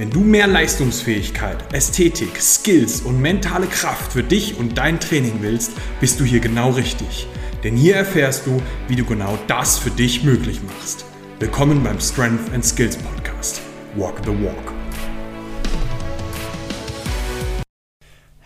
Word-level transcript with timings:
Wenn 0.00 0.08
du 0.08 0.20
mehr 0.20 0.46
Leistungsfähigkeit, 0.46 1.74
Ästhetik, 1.74 2.40
Skills 2.40 3.02
und 3.02 3.20
mentale 3.20 3.66
Kraft 3.66 4.14
für 4.14 4.22
dich 4.22 4.56
und 4.56 4.78
dein 4.78 4.98
Training 4.98 5.40
willst, 5.42 5.72
bist 6.00 6.18
du 6.18 6.24
hier 6.24 6.40
genau 6.40 6.70
richtig. 6.70 7.26
Denn 7.62 7.76
hier 7.76 7.96
erfährst 7.96 8.46
du, 8.46 8.62
wie 8.88 8.96
du 8.96 9.04
genau 9.04 9.38
das 9.46 9.76
für 9.76 9.90
dich 9.90 10.24
möglich 10.24 10.62
machst. 10.62 11.04
Willkommen 11.38 11.82
beim 11.82 12.00
Strength 12.00 12.50
and 12.54 12.64
Skills 12.64 12.96
Podcast. 12.96 13.60
Walk 13.94 14.22
the 14.24 14.30
Walk. 14.30 14.79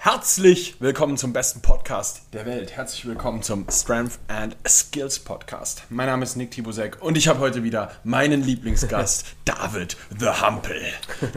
Herzlich 0.04 0.76
willkommen 0.82 1.16
zum 1.16 1.32
besten 1.32 1.62
Podcast 1.62 2.24
der 2.34 2.44
Welt. 2.44 2.76
Herzlich 2.76 3.06
willkommen 3.06 3.40
zum 3.40 3.64
Strength 3.70 4.18
and 4.28 4.54
Skills 4.68 5.18
Podcast. 5.18 5.84
Mein 5.88 6.08
Name 6.08 6.24
ist 6.24 6.36
Nick 6.36 6.50
Tibusek 6.50 6.98
und 7.00 7.16
ich 7.16 7.26
habe 7.26 7.38
heute 7.38 7.62
wieder 7.62 7.90
meinen 8.04 8.42
Lieblingsgast, 8.44 9.24
David 9.46 9.96
The 10.20 10.26
Hampel, 10.26 10.82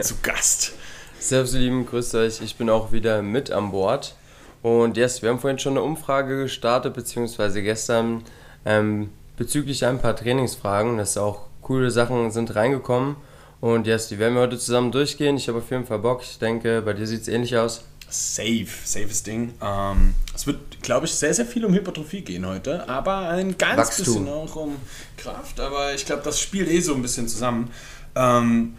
zu 0.02 0.16
Gast. 0.22 0.72
Servus, 1.18 1.54
ihr 1.54 1.60
Lieben, 1.60 1.86
grüßt 1.86 2.14
euch. 2.16 2.42
Ich 2.42 2.56
bin 2.56 2.68
auch 2.68 2.92
wieder 2.92 3.22
mit 3.22 3.50
an 3.50 3.70
Bord. 3.70 4.14
Und 4.60 4.98
yes, 4.98 5.22
wir 5.22 5.30
haben 5.30 5.40
vorhin 5.40 5.58
schon 5.58 5.72
eine 5.72 5.82
Umfrage 5.82 6.42
gestartet, 6.42 6.92
beziehungsweise 6.92 7.62
gestern, 7.62 8.22
ähm, 8.66 9.08
bezüglich 9.38 9.86
ein 9.86 9.98
paar 9.98 10.14
Trainingsfragen. 10.14 10.98
Das 10.98 11.16
auch 11.16 11.46
coole 11.62 11.90
Sachen 11.90 12.30
sind 12.32 12.54
reingekommen. 12.54 13.16
Und 13.62 13.86
yes, 13.86 14.08
die 14.08 14.18
werden 14.18 14.34
wir 14.34 14.42
heute 14.42 14.58
zusammen 14.58 14.92
durchgehen. 14.92 15.38
Ich 15.38 15.48
habe 15.48 15.56
auf 15.56 15.70
jeden 15.70 15.86
Fall 15.86 16.00
Bock. 16.00 16.20
Ich 16.20 16.38
denke, 16.38 16.82
bei 16.82 16.92
dir 16.92 17.06
sieht 17.06 17.22
es 17.22 17.28
ähnlich 17.28 17.56
aus. 17.56 17.82
Safe, 18.10 18.66
safes 18.84 19.22
Ding. 19.22 19.54
Ähm, 19.62 20.14
es 20.34 20.46
wird, 20.46 20.82
glaube 20.82 21.06
ich, 21.06 21.12
sehr, 21.12 21.34
sehr 21.34 21.46
viel 21.46 21.64
um 21.64 21.74
Hypertrophie 21.74 22.22
gehen 22.22 22.46
heute, 22.46 22.88
aber 22.88 23.28
ein 23.28 23.58
ganz 23.58 23.78
Wachstum. 23.78 24.04
bisschen 24.04 24.28
auch 24.28 24.56
um 24.56 24.76
Kraft. 25.16 25.60
Aber 25.60 25.94
ich 25.94 26.06
glaube, 26.06 26.22
das 26.22 26.40
spielt 26.40 26.68
eh 26.68 26.80
so 26.80 26.94
ein 26.94 27.02
bisschen 27.02 27.28
zusammen. 27.28 27.70
Ähm, 28.14 28.74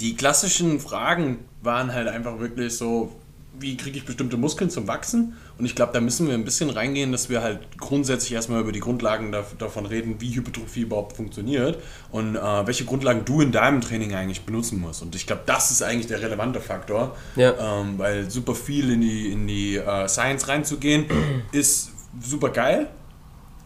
die 0.00 0.14
klassischen 0.14 0.80
Fragen 0.80 1.38
waren 1.62 1.92
halt 1.92 2.08
einfach 2.08 2.38
wirklich 2.38 2.76
so, 2.76 3.12
wie 3.60 3.76
kriege 3.76 3.98
ich 3.98 4.04
bestimmte 4.04 4.36
Muskeln 4.36 4.70
zum 4.70 4.86
Wachsen? 4.88 5.34
Und 5.58 5.64
ich 5.64 5.74
glaube, 5.74 5.92
da 5.92 6.00
müssen 6.00 6.26
wir 6.28 6.34
ein 6.34 6.44
bisschen 6.44 6.70
reingehen, 6.70 7.12
dass 7.12 7.28
wir 7.28 7.42
halt 7.42 7.78
grundsätzlich 7.78 8.32
erstmal 8.32 8.60
über 8.60 8.72
die 8.72 8.80
Grundlagen 8.80 9.32
davon 9.58 9.86
reden, 9.86 10.20
wie 10.20 10.34
Hypertrophie 10.34 10.82
überhaupt 10.82 11.16
funktioniert 11.16 11.78
und 12.10 12.36
äh, 12.36 12.66
welche 12.66 12.84
Grundlagen 12.84 13.24
du 13.24 13.40
in 13.40 13.52
deinem 13.52 13.80
Training 13.80 14.14
eigentlich 14.14 14.42
benutzen 14.42 14.80
musst. 14.80 15.02
Und 15.02 15.14
ich 15.14 15.26
glaube, 15.26 15.42
das 15.46 15.70
ist 15.70 15.82
eigentlich 15.82 16.06
der 16.06 16.22
relevante 16.22 16.60
Faktor, 16.60 17.16
ja. 17.36 17.80
ähm, 17.80 17.98
weil 17.98 18.30
super 18.30 18.54
viel 18.54 18.92
in 18.92 19.00
die, 19.00 19.32
in 19.32 19.46
die 19.46 19.76
äh, 19.76 20.08
Science 20.08 20.48
reinzugehen 20.48 21.06
ist 21.52 21.90
super 22.20 22.50
geil. 22.50 22.88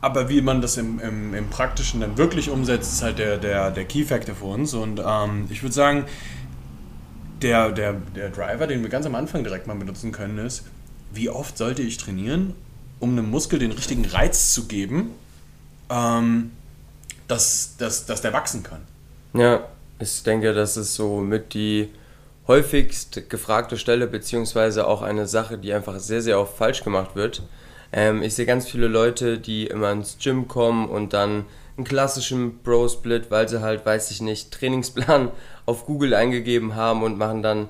Aber 0.01 0.29
wie 0.29 0.41
man 0.41 0.61
das 0.61 0.79
im, 0.79 0.99
im, 0.99 1.33
im, 1.33 1.49
Praktischen 1.49 2.01
dann 2.01 2.19
wirklich 2.19 2.51
umsetzt, 2.51 2.93
ist 2.93 3.03
halt 3.03 3.21
der, 3.21 3.39
der, 3.39 3.71
der 3.71 3.85
Key 3.85 4.05
Factor 4.05 4.35
für 4.35 4.47
uns. 4.47 4.75
Und 4.75 5.01
ähm, 5.05 5.47
ich 5.49 5.63
würde 5.63 5.73
sagen, 5.73 6.07
der, 7.43 7.73
der, 7.73 7.95
der 8.15 8.31
Driver, 8.31 8.67
den 8.67 8.83
wir 8.83 8.89
ganz 8.89 9.07
am 9.07 9.15
Anfang 9.15 9.45
direkt 9.45 9.67
mal 9.67 9.77
benutzen 9.77 10.13
können, 10.13 10.39
ist, 10.39 10.65
wie 11.13 11.29
oft 11.29 11.59
sollte 11.59 11.83
ich 11.83 11.99
trainieren, 11.99 12.55
um 13.01 13.11
einem 13.11 13.31
Muskel 13.31 13.59
den 13.59 13.73
richtigen 13.73 14.05
Reiz 14.05 14.55
zu 14.55 14.67
geben, 14.67 15.11
ähm, 15.91 16.53
dass, 17.29 17.77
dass, 17.79 18.07
dass 18.07 18.23
der 18.23 18.33
wachsen 18.33 18.63
kann. 18.63 18.81
Ja, 19.35 19.67
ich 19.99 20.23
denke, 20.23 20.53
das 20.53 20.77
ist 20.77 20.95
so 20.95 21.21
mit 21.21 21.55
die 21.55 21.91
häufigst 22.47 23.29
gefragte 23.31 23.79
Stelle, 23.79 24.07
beziehungsweise 24.07 24.87
auch 24.87 25.03
eine 25.03 25.27
Sache, 25.27 25.59
die 25.59 25.73
einfach 25.73 25.99
sehr, 26.01 26.23
sehr 26.23 26.41
oft 26.41 26.57
falsch 26.57 26.83
gemacht 26.83 27.15
wird. 27.15 27.43
Ähm, 27.93 28.23
ich 28.23 28.35
sehe 28.35 28.47
ganz 28.47 28.69
viele 28.69 28.89
Leute, 28.89 29.39
die 29.39 29.67
immer 29.67 29.93
ins 29.93 30.19
Gym 30.19 30.49
kommen 30.49 30.89
und 30.89 31.13
dann 31.13 31.45
einen 31.77 31.85
klassischen 31.85 32.59
Bro-Split, 32.59 33.31
weil 33.31 33.49
sie 33.49 33.61
halt, 33.61 33.87
weiß 33.87 34.11
ich 34.11 34.21
nicht, 34.21 34.53
Trainingsplan 34.53 35.31
auf 35.67 35.87
Google 35.87 36.15
eingegeben 36.15 36.75
haben 36.75 37.03
und 37.03 37.19
machen 37.19 37.43
dann 37.43 37.69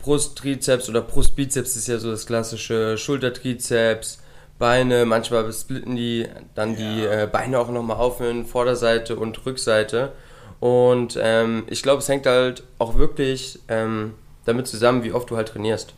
Brust-Trizeps 0.00 0.88
oder 0.88 1.02
Brust-Bizeps 1.02 1.76
ist 1.76 1.88
ja 1.88 1.98
so 1.98 2.10
das 2.10 2.26
klassische 2.26 2.96
Schulter-Trizeps, 2.96 4.18
Beine, 4.58 5.06
manchmal 5.06 5.50
splitten 5.54 5.96
die 5.96 6.26
dann 6.54 6.76
die 6.76 7.02
äh, 7.02 7.26
Beine 7.30 7.58
auch 7.58 7.70
nochmal 7.70 7.96
auf 7.96 8.20
in 8.20 8.44
Vorderseite 8.44 9.16
und 9.16 9.46
Rückseite. 9.46 10.12
Und 10.60 11.18
ähm, 11.20 11.64
ich 11.68 11.82
glaube, 11.82 12.00
es 12.00 12.08
hängt 12.10 12.26
halt 12.26 12.62
auch 12.78 12.98
wirklich 12.98 13.58
ähm, 13.68 14.14
damit 14.44 14.66
zusammen, 14.66 15.02
wie 15.02 15.12
oft 15.12 15.30
du 15.30 15.36
halt 15.38 15.48
trainierst. 15.48 15.94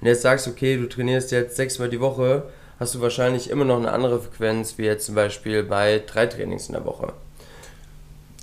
Und 0.00 0.06
jetzt 0.06 0.22
sagst 0.22 0.46
du, 0.46 0.50
okay, 0.50 0.78
du 0.78 0.88
trainierst 0.88 1.30
jetzt 1.30 1.56
sechsmal 1.56 1.90
die 1.90 2.00
Woche, 2.00 2.44
hast 2.80 2.94
du 2.94 3.00
wahrscheinlich 3.00 3.50
immer 3.50 3.64
noch 3.64 3.76
eine 3.76 3.92
andere 3.92 4.20
Frequenz, 4.20 4.78
wie 4.78 4.84
jetzt 4.84 5.06
zum 5.06 5.14
Beispiel 5.14 5.62
bei 5.62 6.02
drei 6.04 6.26
Trainings 6.26 6.66
in 6.66 6.72
der 6.72 6.84
Woche. 6.84 7.12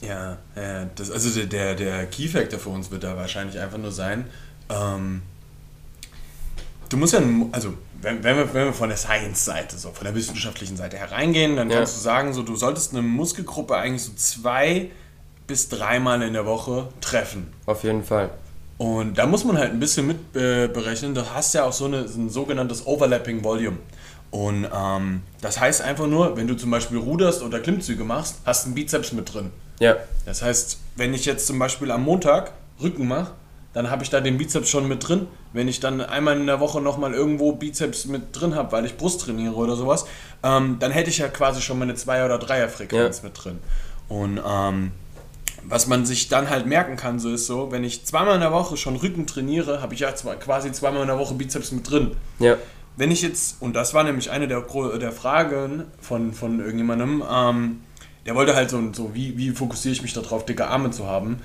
Ja, 0.01 0.37
ja 0.55 0.85
das, 0.95 1.11
also 1.11 1.43
der, 1.43 1.75
der 1.75 2.05
Key 2.05 2.27
Factor 2.27 2.59
für 2.59 2.69
uns 2.69 2.91
wird 2.91 3.03
da 3.03 3.17
wahrscheinlich 3.17 3.59
einfach 3.59 3.79
nur 3.79 3.91
sein, 3.91 4.29
ähm, 4.69 5.23
du 6.89 6.97
musst 6.97 7.13
ja, 7.13 7.21
also 7.51 7.73
wenn, 8.01 8.23
wenn, 8.23 8.37
wir, 8.37 8.53
wenn 8.53 8.65
wir 8.65 8.73
von 8.73 8.89
der 8.89 8.97
Science-Seite, 8.97 9.77
so 9.77 9.91
von 9.91 10.05
der 10.05 10.13
wissenschaftlichen 10.13 10.77
Seite 10.77 10.97
hereingehen, 10.97 11.55
dann 11.55 11.69
ja. 11.69 11.77
kannst 11.77 11.97
du 11.97 12.01
sagen, 12.01 12.33
so, 12.33 12.43
du 12.43 12.55
solltest 12.55 12.93
eine 12.93 13.01
Muskelgruppe 13.01 13.75
eigentlich 13.75 14.03
so 14.03 14.11
zwei 14.15 14.91
bis 15.47 15.69
dreimal 15.69 16.21
in 16.21 16.33
der 16.33 16.45
Woche 16.45 16.89
treffen. 17.01 17.51
Auf 17.65 17.83
jeden 17.83 18.03
Fall. 18.03 18.29
Und 18.77 19.17
da 19.17 19.25
muss 19.25 19.43
man 19.43 19.57
halt 19.57 19.71
ein 19.71 19.79
bisschen 19.79 20.05
mit 20.05 20.17
äh, 20.35 20.67
berechnen, 20.67 21.15
du 21.15 21.33
hast 21.33 21.55
ja 21.55 21.63
auch 21.63 21.73
so 21.73 21.85
eine, 21.85 22.01
ein 22.01 22.29
sogenanntes 22.29 22.85
Overlapping 22.85 23.43
Volume. 23.43 23.77
Und 24.31 24.67
ähm, 24.73 25.21
das 25.41 25.59
heißt 25.59 25.81
einfach 25.81 26.07
nur, 26.07 26.35
wenn 26.35 26.47
du 26.47 26.55
zum 26.55 26.69
Beispiel 26.69 26.97
ruderst 26.97 27.41
oder 27.41 27.59
Klimmzüge 27.59 28.03
machst, 28.03 28.39
hast 28.45 28.63
du 28.63 28.67
einen 28.67 28.75
Bizeps 28.75 29.13
mit 29.13 29.33
drin. 29.33 29.51
Ja. 29.79 29.95
Das 30.25 30.41
heißt, 30.41 30.79
wenn 30.95 31.13
ich 31.13 31.25
jetzt 31.25 31.47
zum 31.47 31.59
Beispiel 31.59 31.91
am 31.91 32.03
Montag 32.03 32.51
Rücken 32.81 33.07
mache, 33.07 33.31
dann 33.73 33.91
habe 33.91 34.03
ich 34.03 34.09
da 34.09 34.21
den 34.21 34.37
Bizeps 34.37 34.69
schon 34.69 34.87
mit 34.87 35.07
drin. 35.07 35.27
Wenn 35.53 35.67
ich 35.67 35.79
dann 35.79 36.01
einmal 36.01 36.35
in 36.37 36.47
der 36.47 36.59
Woche 36.59 36.81
nochmal 36.81 37.13
irgendwo 37.13 37.53
Bizeps 37.53 38.05
mit 38.05 38.39
drin 38.39 38.55
habe, 38.55 38.71
weil 38.71 38.85
ich 38.85 38.97
Brust 38.97 39.21
trainiere 39.21 39.53
oder 39.53 39.75
sowas, 39.75 40.05
ähm, 40.43 40.77
dann 40.79 40.91
hätte 40.91 41.09
ich 41.09 41.19
ja 41.19 41.27
quasi 41.27 41.61
schon 41.61 41.79
meine 41.79 41.93
2- 41.93 42.25
oder 42.25 42.37
3er-Frequenz 42.37 43.17
ja. 43.17 43.23
mit 43.23 43.43
drin. 43.43 43.59
Und 44.09 44.41
ähm, 44.45 44.91
was 45.63 45.87
man 45.87 46.05
sich 46.05 46.27
dann 46.29 46.49
halt 46.49 46.65
merken 46.65 46.95
kann, 46.95 47.19
so 47.19 47.29
ist 47.29 47.45
so, 47.45 47.71
wenn 47.71 47.83
ich 47.83 48.05
zweimal 48.05 48.35
in 48.35 48.41
der 48.41 48.51
Woche 48.51 48.77
schon 48.77 48.95
Rücken 48.95 49.27
trainiere, 49.27 49.81
habe 49.81 49.93
ich 49.93 49.99
ja 49.99 50.11
quasi 50.11 50.71
zweimal 50.71 51.01
in 51.01 51.07
der 51.07 51.19
Woche 51.19 51.33
Bizeps 51.33 51.71
mit 51.71 51.89
drin. 51.89 52.15
Ja. 52.39 52.55
Wenn 52.97 53.11
ich 53.11 53.21
jetzt, 53.21 53.61
und 53.61 53.75
das 53.75 53.93
war 53.93 54.03
nämlich 54.03 54.31
eine 54.31 54.47
der, 54.47 54.65
der 54.99 55.11
Fragen 55.11 55.85
von, 56.01 56.33
von 56.33 56.59
irgendjemandem, 56.59 57.23
ähm, 57.31 57.81
der 58.25 58.35
wollte 58.35 58.55
halt 58.55 58.69
so, 58.69 58.81
so 58.91 59.15
wie, 59.15 59.37
wie 59.37 59.51
fokussiere 59.51 59.93
ich 59.93 60.01
mich 60.01 60.13
darauf, 60.13 60.45
dicke 60.45 60.67
Arme 60.67 60.91
zu 60.91 61.07
haben 61.07 61.39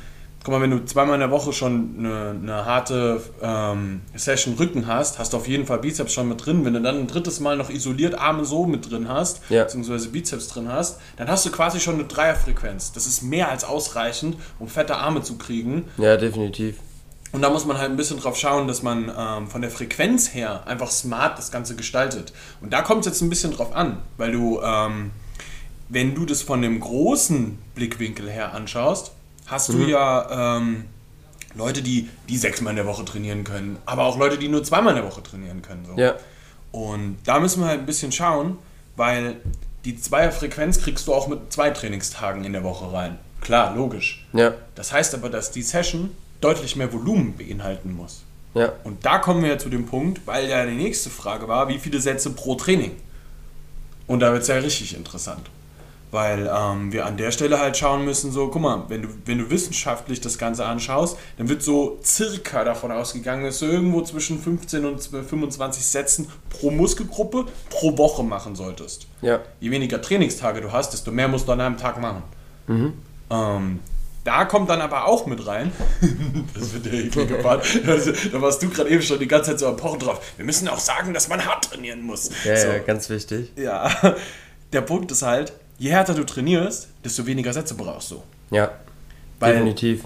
guck 0.45 0.55
mal, 0.55 0.61
wenn 0.61 0.71
du 0.71 0.85
zweimal 0.85 1.15
in 1.15 1.21
der 1.21 1.31
Woche 1.31 1.53
schon 1.53 1.95
eine, 1.99 2.31
eine 2.31 2.65
harte 2.67 3.21
ähm, 3.41 4.01
Session 4.15 4.55
Rücken 4.55 4.87
hast, 4.87 5.19
hast 5.19 5.33
du 5.33 5.37
auf 5.37 5.47
jeden 5.47 5.67
Fall 5.67 5.79
Bizeps 5.79 6.13
schon 6.13 6.29
mit 6.29 6.45
drin. 6.45 6.65
Wenn 6.65 6.75
du 6.75 6.81
dann 6.81 6.99
ein 6.99 7.07
drittes 7.07 7.41
Mal 7.41 7.57
noch 7.57 7.71
isoliert 7.71 8.15
Arme 8.15 8.45
so 8.45 8.67
mit 8.67 8.91
drin 8.91 9.09
hast, 9.09 9.41
ja. 9.51 9.65
beziehungsweise 9.65 10.09
Bizeps 10.09 10.49
drin 10.49 10.69
hast, 10.71 11.01
dann 11.17 11.29
hast 11.29 11.47
du 11.47 11.51
quasi 11.51 11.81
schon 11.81 11.95
eine 11.95 12.05
Dreierfrequenz. 12.05 12.93
Das 12.93 13.07
ist 13.07 13.23
mehr 13.23 13.51
als 13.51 13.65
ausreichend, 13.65 14.37
um 14.59 14.69
fette 14.69 14.97
Arme 14.97 15.23
zu 15.23 15.39
kriegen. 15.39 15.85
Ja, 15.97 16.17
definitiv. 16.17 16.77
Und 17.33 17.41
da 17.41 17.49
muss 17.49 17.65
man 17.65 17.79
halt 17.79 17.91
ein 17.91 17.97
bisschen 17.97 18.21
drauf 18.21 18.37
schauen, 18.37 18.69
dass 18.69 18.83
man 18.83 19.11
ähm, 19.17 19.49
von 19.49 19.63
der 19.63 19.71
Frequenz 19.71 20.35
her 20.35 20.67
einfach 20.67 20.91
smart 20.91 21.39
das 21.39 21.51
Ganze 21.51 21.75
gestaltet. 21.75 22.33
Und 22.61 22.73
da 22.73 22.83
kommt 22.83 23.01
es 23.01 23.07
jetzt 23.07 23.23
ein 23.23 23.31
bisschen 23.31 23.53
drauf 23.53 23.75
an, 23.75 23.99
weil 24.19 24.33
du, 24.33 24.61
ähm, 24.63 25.11
wenn 25.89 26.15
du 26.15 26.27
das 26.27 26.43
von 26.43 26.61
dem 26.61 26.79
großen 26.79 27.59
Blickwinkel 27.75 28.31
her 28.31 28.53
anschaust, 28.53 29.13
hast 29.47 29.71
mhm. 29.71 29.79
du 29.79 29.91
ja 29.91 30.59
ähm, 30.59 30.85
Leute, 31.55 31.81
die, 31.83 32.09
die 32.29 32.37
sechsmal 32.37 32.73
in 32.73 32.77
der 32.77 32.87
Woche 32.87 33.05
trainieren 33.05 33.45
können, 33.45 33.79
aber 33.87 34.05
auch 34.05 34.19
Leute, 34.19 34.37
die 34.37 34.49
nur 34.49 34.63
zweimal 34.63 34.95
in 34.95 35.03
der 35.03 35.11
Woche 35.11 35.23
trainieren 35.23 35.63
können. 35.63 35.87
So. 35.87 36.01
Ja. 36.01 36.15
Und 36.71 37.19
da 37.25 37.41
müssen 37.41 37.61
wir 37.61 37.67
halt 37.69 37.81
ein 37.81 37.87
bisschen 37.87 38.13
schauen, 38.13 38.59
weil 38.97 39.37
die 39.85 39.99
Zweierfrequenz 39.99 40.81
kriegst 40.81 41.07
du 41.09 41.15
auch 41.15 41.29
mit 41.29 41.53
zwei 41.53 41.71
Trainingstagen 41.71 42.45
in 42.45 42.53
der 42.53 42.63
Woche 42.63 42.93
rein. 42.93 43.19
Klar, 43.41 43.75
logisch. 43.75 44.27
Ja. 44.33 44.55
Das 44.75 44.93
heißt 44.93 45.15
aber, 45.15 45.29
dass 45.29 45.51
die 45.51 45.63
Session 45.63 46.11
deutlich 46.43 46.77
mehr 46.77 46.93
Volumen 46.93 47.37
beinhalten 47.37 47.95
muss. 47.95 48.23
Ja. 48.55 48.73
Und 48.85 49.05
da 49.05 49.19
kommen 49.19 49.43
wir 49.43 49.51
ja 49.51 49.59
zu 49.59 49.71
dem 49.71 49.87
Punkt, 49.87 50.21
weil 50.27 50.49
ja 50.49 50.65
die 50.67 50.75
nächste 50.75 51.11
Frage 51.11 51.49
war, 51.49 51.69
wie 51.69 51.79
viele 51.79 52.01
Sätze 52.01 52.31
pro 52.31 52.55
Training? 52.55 52.93
Und 54.07 54.21
da 54.21 54.33
wird 54.33 54.43
es 54.43 54.49
ja 54.49 54.57
richtig 54.57 54.95
interessant. 54.95 55.49
Weil 56.11 56.51
ähm, 56.55 56.93
wir 56.93 57.07
an 57.07 57.17
der 57.17 57.31
Stelle 57.31 57.59
halt 57.59 57.75
schauen 57.79 58.05
müssen, 58.05 58.31
so, 58.33 58.49
guck 58.49 58.61
mal, 58.61 58.85
wenn 58.89 59.03
du, 59.03 59.09
wenn 59.25 59.39
du 59.39 59.49
wissenschaftlich 59.49 60.21
das 60.21 60.37
Ganze 60.37 60.67
anschaust, 60.67 61.17
dann 61.39 61.49
wird 61.49 61.63
so 61.63 61.99
circa 62.05 62.65
davon 62.65 62.93
ausgegangen, 62.93 63.45
dass 63.45 63.61
du 63.61 63.67
irgendwo 63.67 64.03
zwischen 64.03 64.39
15 64.39 64.85
und 64.85 65.01
25 65.01 65.87
Sätzen 65.87 66.29
pro 66.51 66.71
Muskelgruppe 66.71 67.47
pro 67.71 67.97
Woche 67.97 68.23
machen 68.23 68.55
solltest. 68.55 69.07
Ja. 69.23 69.41
Je 69.61 69.71
weniger 69.71 70.03
Trainingstage 70.03 70.61
du 70.61 70.71
hast, 70.71 70.93
desto 70.93 71.11
mehr 71.11 71.29
musst 71.29 71.49
du 71.49 71.53
an 71.53 71.63
einem 71.63 71.79
Tag 71.79 71.99
machen. 71.99 72.23
Mhm. 72.67 72.93
Ähm, 73.31 73.81
da 74.25 74.45
kommt 74.45 74.71
dann 74.71 74.81
aber 74.81 75.07
auch 75.07 75.27
mit 75.27 75.47
rein, 75.47 75.73
das 76.55 76.73
wird 76.73 76.87
der 76.87 76.93
eklige 76.95 77.35
Part, 77.37 77.67
da 78.33 78.41
warst 78.41 78.63
du 78.63 78.69
gerade 78.69 78.91
eben 78.91 79.03
schon 79.03 79.19
die 79.19 79.27
ganze 79.29 79.51
Zeit 79.51 79.59
so 79.61 79.67
am 79.67 79.77
Pochen 79.77 79.99
drauf. 79.99 80.21
Wir 80.37 80.45
müssen 80.45 80.69
auch 80.69 80.79
sagen, 80.79 81.13
dass 81.13 81.29
man 81.29 81.45
hart 81.45 81.65
trainieren 81.65 82.03
muss. 82.03 82.31
Ja, 82.45 82.57
so. 82.57 82.69
ja, 82.69 82.79
ganz 82.79 83.11
wichtig. 83.11 83.51
Ja, 83.57 83.91
der 84.73 84.81
Punkt 84.83 85.11
ist 85.11 85.23
halt, 85.23 85.53
je 85.79 85.91
härter 85.91 86.15
du 86.15 86.25
trainierst, 86.25 86.89
desto 87.05 87.27
weniger 87.27 87.53
Sätze 87.53 87.75
brauchst 87.75 88.11
du. 88.13 88.23
Ja, 88.51 88.73
Weil- 89.41 89.55
definitiv. 89.55 90.05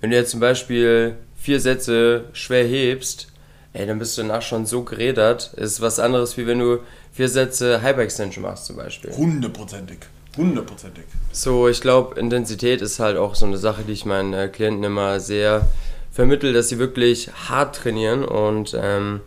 Wenn 0.00 0.10
du 0.10 0.16
jetzt 0.16 0.30
zum 0.30 0.40
Beispiel 0.40 1.16
vier 1.36 1.60
Sätze 1.60 2.24
schwer 2.32 2.64
hebst, 2.64 3.28
ey, 3.74 3.86
dann 3.86 3.98
bist 3.98 4.16
du 4.16 4.22
danach 4.22 4.42
schon 4.42 4.64
so 4.66 4.82
gerädert. 4.82 5.52
Ist 5.54 5.80
was 5.80 5.98
anderes, 5.98 6.36
wie 6.38 6.46
wenn 6.46 6.58
du 6.58 6.78
vier 7.12 7.28
Sätze 7.28 7.82
Hyperextension 7.82 8.42
machst 8.42 8.64
zum 8.66 8.76
Beispiel. 8.76 9.12
Hundertprozentig. 9.12 9.98
Hundertprozentig. 10.36 11.04
So, 11.32 11.68
ich 11.68 11.80
glaube, 11.80 12.18
Intensität 12.18 12.80
ist 12.82 13.00
halt 13.00 13.16
auch 13.16 13.34
so 13.34 13.46
eine 13.46 13.58
Sache, 13.58 13.82
die 13.82 13.92
ich 13.92 14.04
meinen 14.04 14.32
äh, 14.32 14.48
Klienten 14.48 14.84
immer 14.84 15.20
sehr 15.20 15.68
vermittel, 16.12 16.52
dass 16.52 16.68
sie 16.68 16.78
wirklich 16.78 17.30
hart 17.48 17.76
trainieren 17.76 18.24
und 18.24 18.76
ähm, 18.80 19.20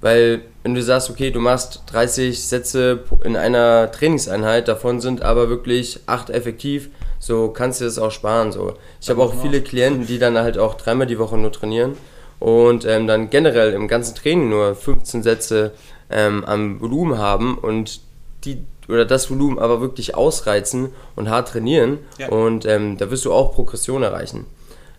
weil 0.00 0.42
wenn 0.62 0.74
du 0.74 0.82
sagst, 0.82 1.08
okay, 1.08 1.30
du 1.30 1.40
machst 1.40 1.82
30 1.86 2.42
Sätze 2.46 3.04
in 3.24 3.36
einer 3.36 3.90
Trainingseinheit, 3.90 4.68
davon 4.68 5.00
sind 5.00 5.22
aber 5.22 5.48
wirklich 5.48 6.00
acht 6.06 6.28
effektiv, 6.28 6.90
so 7.18 7.48
kannst 7.48 7.80
du 7.80 7.86
das 7.86 7.98
auch 7.98 8.10
sparen. 8.10 8.52
So. 8.52 8.74
Ich 9.00 9.08
habe 9.08 9.22
auch 9.22 9.34
viele 9.40 9.62
Klienten, 9.62 10.06
die 10.06 10.18
dann 10.18 10.36
halt 10.36 10.58
auch 10.58 10.74
dreimal 10.74 11.06
die 11.06 11.18
Woche 11.18 11.38
nur 11.38 11.52
trainieren 11.52 11.96
und 12.38 12.84
ähm, 12.84 13.06
dann 13.06 13.30
generell 13.30 13.72
im 13.72 13.88
ganzen 13.88 14.14
Training 14.14 14.50
nur 14.50 14.74
15 14.74 15.22
Sätze 15.22 15.72
ähm, 16.10 16.44
am 16.44 16.82
Volumen 16.82 17.16
haben 17.16 17.56
und 17.56 18.00
die 18.44 18.58
oder 18.88 19.04
das 19.06 19.30
Volumen 19.30 19.58
aber 19.58 19.80
wirklich 19.80 20.14
ausreizen 20.14 20.90
und 21.16 21.30
hart 21.30 21.48
trainieren 21.48 21.98
Ja. 22.18 22.28
und 22.28 22.66
ähm, 22.66 22.98
da 22.98 23.10
wirst 23.10 23.24
du 23.24 23.32
auch 23.32 23.54
Progression 23.54 24.02
erreichen. 24.02 24.44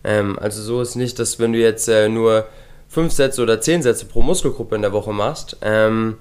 Ähm, 0.04 0.40
also 0.40 0.62
so 0.64 0.82
ist 0.82 0.96
nicht, 0.96 1.20
dass 1.20 1.40
wenn 1.40 1.54
du 1.54 1.60
jetzt 1.60 1.88
äh, 1.88 2.10
nur 2.10 2.48
fünf 2.90 3.14
Sätze 3.14 3.42
oder 3.44 3.62
zehn 3.62 3.84
Sätze 3.84 4.06
pro 4.06 4.22
Muskelgruppe 4.24 4.76
in 4.76 4.82
der 4.82 4.92
Woche 4.94 5.14
machst, 5.14 5.58
ähm, 5.62 6.18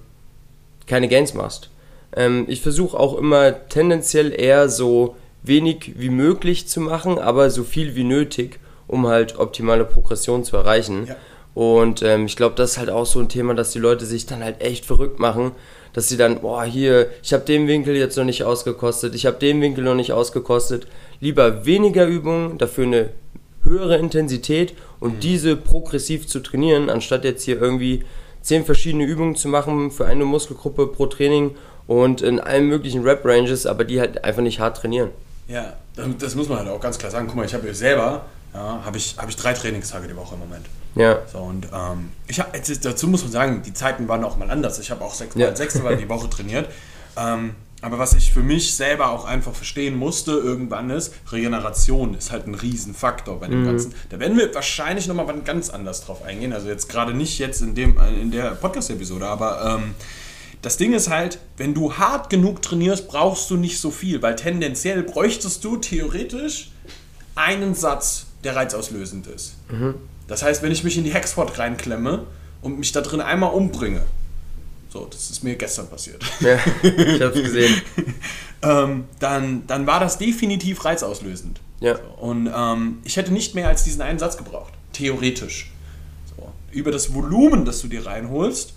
keine 0.87 1.09
Gains 1.09 1.33
machst. 1.35 1.71
Ähm, 2.15 2.45
ich 2.49 2.61
versuche 2.61 2.99
auch 2.99 3.17
immer 3.17 3.69
tendenziell 3.69 4.33
eher 4.39 4.69
so 4.69 5.17
wenig 5.43 5.93
wie 5.97 6.11
möglich 6.11 6.69
zu 6.69 6.81
machen, 6.81 7.19
aber 7.19 7.51
so 7.51 7.65
viel 7.65 7.95
wie 7.95 8.05
nötig, 8.05 8.59
um 8.87 9.07
halt 9.07 9.39
optimale 9.39 9.85
Progression 9.85 10.45
zu 10.45 10.57
erreichen. 10.57 11.07
Ja. 11.07 11.17
Und 11.55 12.03
ähm, 12.03 12.27
ich 12.27 12.37
glaube, 12.37 12.57
das 12.57 12.73
ist 12.73 12.79
halt 12.79 12.91
auch 12.91 13.07
so 13.07 13.21
ein 13.21 13.29
Thema, 13.29 13.55
dass 13.55 13.71
die 13.71 13.79
Leute 13.79 14.05
sich 14.07 14.27
dann 14.27 14.43
halt 14.43 14.61
echt 14.61 14.85
verrückt 14.85 15.19
machen, 15.21 15.53
dass 15.95 16.09
sie 16.09 16.19
dann, 16.19 16.41
boah, 16.41 16.65
hier, 16.65 17.09
ich 17.23 17.33
habe 17.33 17.45
den 17.45 17.67
Winkel 17.67 17.97
jetzt 17.97 18.19
noch 18.19 18.25
nicht 18.25 18.43
ausgekostet, 18.43 19.15
ich 19.15 19.25
habe 19.25 19.39
den 19.39 19.63
Winkel 19.63 19.83
noch 19.83 19.95
nicht 19.95 20.13
ausgekostet. 20.13 20.87
Lieber 21.21 21.65
weniger 21.65 22.07
Übungen, 22.07 22.59
dafür 22.59 22.85
eine 22.85 23.11
höhere 23.63 23.97
Intensität 23.97 24.75
und 25.01 25.23
diese 25.23 25.57
progressiv 25.57 26.27
zu 26.27 26.41
trainieren, 26.41 26.91
anstatt 26.91 27.25
jetzt 27.25 27.45
hier 27.45 27.61
irgendwie 27.61 28.05
zehn 28.43 28.65
verschiedene 28.65 29.05
Übungen 29.05 29.37
zu 29.37 29.49
machen 29.49 29.91
für 29.91 30.05
eine 30.05 30.27
Muskelgruppe 30.27 30.89
pro 30.89 31.07
Training 31.07 31.57
und 31.87 32.21
in 32.21 32.41
allen 32.41 32.69
möglichen 32.69 33.03
Rep-Ranges, 33.03 33.65
aber 33.67 33.85
die 33.85 34.01
halt 34.01 34.25
einfach 34.25 34.43
nicht 34.43 34.61
hart 34.61 34.77
trainieren. 34.77 35.11
Ja, 35.49 35.75
das 36.19 36.35
muss 36.35 36.49
man 36.49 36.59
halt 36.59 36.69
auch 36.69 36.81
ganz 36.81 36.99
klar 36.99 37.11
sagen. 37.11 37.27
Guck 37.27 37.37
mal, 37.37 37.47
ich 37.47 37.55
habe 37.55 37.73
selber, 37.75 38.27
ja, 38.55 38.81
habe 38.85 38.97
ich, 38.97 39.17
hab 39.19 39.29
ich 39.29 39.37
drei 39.37 39.53
Trainingstage 39.53 40.07
die 40.09 40.17
Woche 40.17 40.35
im 40.35 40.41
Moment. 40.41 40.67
Ja, 40.95 41.19
So, 41.31 41.39
und 41.39 41.67
ähm, 41.75 42.11
ich 42.29 42.39
hab, 42.39 42.55
jetzt 42.55 42.85
dazu 42.85 43.09
muss 43.09 43.23
man 43.23 43.33
sagen, 43.33 43.63
die 43.67 43.75
Zeiten 43.75 44.07
waren 44.07 44.23
auch 44.23 44.37
mal 44.37 44.49
anders. 44.51 44.79
Ich 44.79 44.91
habe 44.93 45.05
auch 45.05 45.13
sechsmal 45.15 45.49
Ja. 45.49 45.57
sechsmal 45.57 45.97
die 45.97 46.09
Woche 46.09 46.31
trainiert. 46.31 46.69
Ähm, 47.17 47.57
aber 47.83 47.99
was 47.99 48.15
ich 48.15 48.33
für 48.33 48.41
mich 48.45 48.75
selber 48.77 49.11
auch 49.11 49.25
einfach 49.25 49.53
verstehen 49.55 49.97
musste 49.97 50.31
irgendwann 50.33 50.89
ist, 50.91 51.13
Regeneration 51.33 52.15
ist 52.15 52.31
halt 52.33 52.47
ein 52.47 52.55
Riesenfaktor 52.55 53.41
bei 53.41 53.49
dem 53.49 53.63
Mhm. 53.63 53.67
Ganzen. 53.67 53.95
Da 54.09 54.21
werden 54.21 54.39
wir 54.39 54.55
wahrscheinlich 54.55 55.07
nochmal 55.09 55.27
ganz 55.45 55.69
anders 55.69 56.05
drauf 56.07 56.23
eingehen. 56.23 56.53
Also 56.53 56.69
jetzt 56.69 56.89
gerade 56.89 57.13
nicht 57.13 57.39
jetzt 57.41 57.61
in, 57.61 57.75
dem, 57.75 57.99
in 58.23 58.31
der 58.31 58.53
Podcast-Episode, 58.53 59.27
aber 59.27 59.79
ähm, 59.83 59.95
das 60.63 60.77
Ding 60.79 60.95
ist 60.95 61.11
halt, 61.11 61.39
wenn 61.59 61.75
du 61.75 61.93
hart 61.95 62.31
genug 62.31 62.63
trainierst, 62.63 63.09
brauchst 63.09 63.51
du 63.51 63.57
nicht 63.57 63.79
so 63.81 63.91
viel, 63.91 64.23
weil 64.23 64.37
tendenziell 64.37 65.03
bräuchtest 65.03 65.63
du 65.65 65.77
theoretisch 65.77 66.71
einen 67.35 67.75
Satz, 67.75 68.24
der 68.45 68.55
reizauslösend 68.57 69.27
ist. 69.27 69.55
Das 70.29 70.43
heißt, 70.43 70.63
wenn 70.63 70.73
ich 70.73 70.85
mich 70.85 70.97
in 70.99 71.05
die 71.05 71.13
Hexport 71.15 71.59
reinklemme 71.59 72.25
und 72.63 72.79
mich 72.79 72.93
da 72.93 73.01
drin 73.01 73.21
einmal 73.21 73.53
umbringe, 73.53 74.03
so, 74.91 75.07
das 75.11 75.31
ist 75.31 75.43
mir 75.43 75.57
gestern 75.57 75.89
passiert, 75.89 76.23
ja 76.41 76.57
ich 76.83 77.21
hab's 77.21 77.35
gesehen. 77.43 77.83
ähm, 78.63 79.05
dann, 79.19 79.67
dann 79.67 79.87
war 79.87 79.99
das 80.01 80.19
definitiv 80.19 80.85
reizauslösend. 80.85 81.61
Ja, 81.81 81.97
Und 82.21 82.49
ähm, 82.55 82.99
ich 83.05 83.17
hätte 83.17 83.33
nicht 83.33 83.55
mehr 83.55 83.69
als 83.69 83.83
diesen 83.85 84.01
einen 84.03 84.19
Satz 84.19 84.37
gebraucht, 84.37 84.73
theoretisch. 84.93 85.73
So. 86.37 86.49
Über 86.71 86.91
das 86.93 87.13
Volumen, 87.13 87.65
das 87.65 87.81
du 87.83 87.89
dir 87.89 88.07
reinholst, 88.07 88.75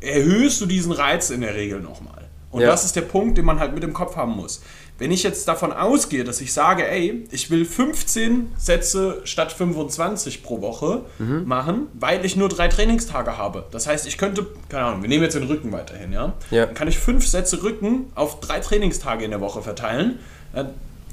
erhöhst 0.00 0.60
du 0.60 0.66
diesen 0.66 0.92
Reiz 0.92 1.30
in 1.30 1.42
der 1.42 1.54
Regel 1.54 1.80
nochmal. 1.80 2.26
Und 2.50 2.62
Ja. 2.62 2.68
das 2.68 2.84
ist 2.86 2.96
der 2.96 3.02
Punkt, 3.02 3.36
den 3.36 3.44
man 3.44 3.60
halt 3.60 3.74
mit 3.74 3.84
im 3.84 3.92
Kopf 3.92 4.16
haben 4.16 4.32
muss. 4.32 4.62
Wenn 4.98 5.12
ich 5.12 5.22
jetzt 5.22 5.46
davon 5.46 5.72
ausgehe, 5.72 6.24
dass 6.24 6.40
ich 6.40 6.52
sage, 6.52 6.86
ey, 6.88 7.24
ich 7.30 7.50
will 7.50 7.64
15 7.64 8.52
Sätze 8.58 9.20
statt 9.24 9.52
25 9.52 10.42
pro 10.42 10.60
Woche 10.60 11.02
machen, 11.44 11.86
weil 11.94 12.24
ich 12.24 12.34
nur 12.34 12.48
drei 12.48 12.66
Trainingstage 12.66 13.38
habe. 13.38 13.64
Das 13.70 13.86
heißt, 13.86 14.08
ich 14.08 14.18
könnte, 14.18 14.46
keine 14.68 14.86
Ahnung, 14.86 15.02
wir 15.02 15.08
nehmen 15.08 15.22
jetzt 15.22 15.34
den 15.34 15.44
Rücken 15.44 15.70
weiterhin, 15.70 16.12
ja? 16.12 16.32
Ja. 16.50 16.66
Dann 16.66 16.74
kann 16.74 16.88
ich 16.88 16.98
fünf 16.98 17.26
Sätze 17.26 17.62
Rücken 17.62 18.10
auf 18.16 18.40
drei 18.40 18.58
Trainingstage 18.58 19.24
in 19.24 19.30
der 19.30 19.40
Woche 19.40 19.62
verteilen. 19.62 20.18
Äh, 20.52 20.64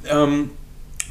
ähm, 0.09 0.49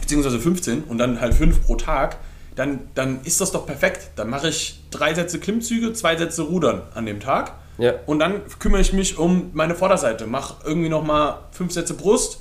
beziehungsweise 0.00 0.38
15 0.38 0.84
und 0.84 0.98
dann 0.98 1.20
halt 1.20 1.34
5 1.34 1.64
pro 1.64 1.76
Tag, 1.76 2.18
dann, 2.56 2.80
dann 2.94 3.20
ist 3.24 3.40
das 3.40 3.52
doch 3.52 3.66
perfekt. 3.66 4.10
Dann 4.16 4.30
mache 4.30 4.48
ich 4.48 4.80
drei 4.90 5.14
Sätze 5.14 5.38
Klimmzüge, 5.38 5.92
zwei 5.92 6.16
Sätze 6.16 6.42
Rudern 6.42 6.82
an 6.94 7.06
dem 7.06 7.20
Tag. 7.20 7.52
Ja. 7.78 7.94
Und 8.06 8.20
dann 8.20 8.42
kümmere 8.58 8.80
ich 8.80 8.92
mich 8.92 9.18
um 9.18 9.50
meine 9.52 9.74
Vorderseite. 9.74 10.26
Mach 10.26 10.64
irgendwie 10.64 10.88
nochmal 10.88 11.38
fünf 11.50 11.72
Sätze 11.72 11.94
Brust. 11.94 12.40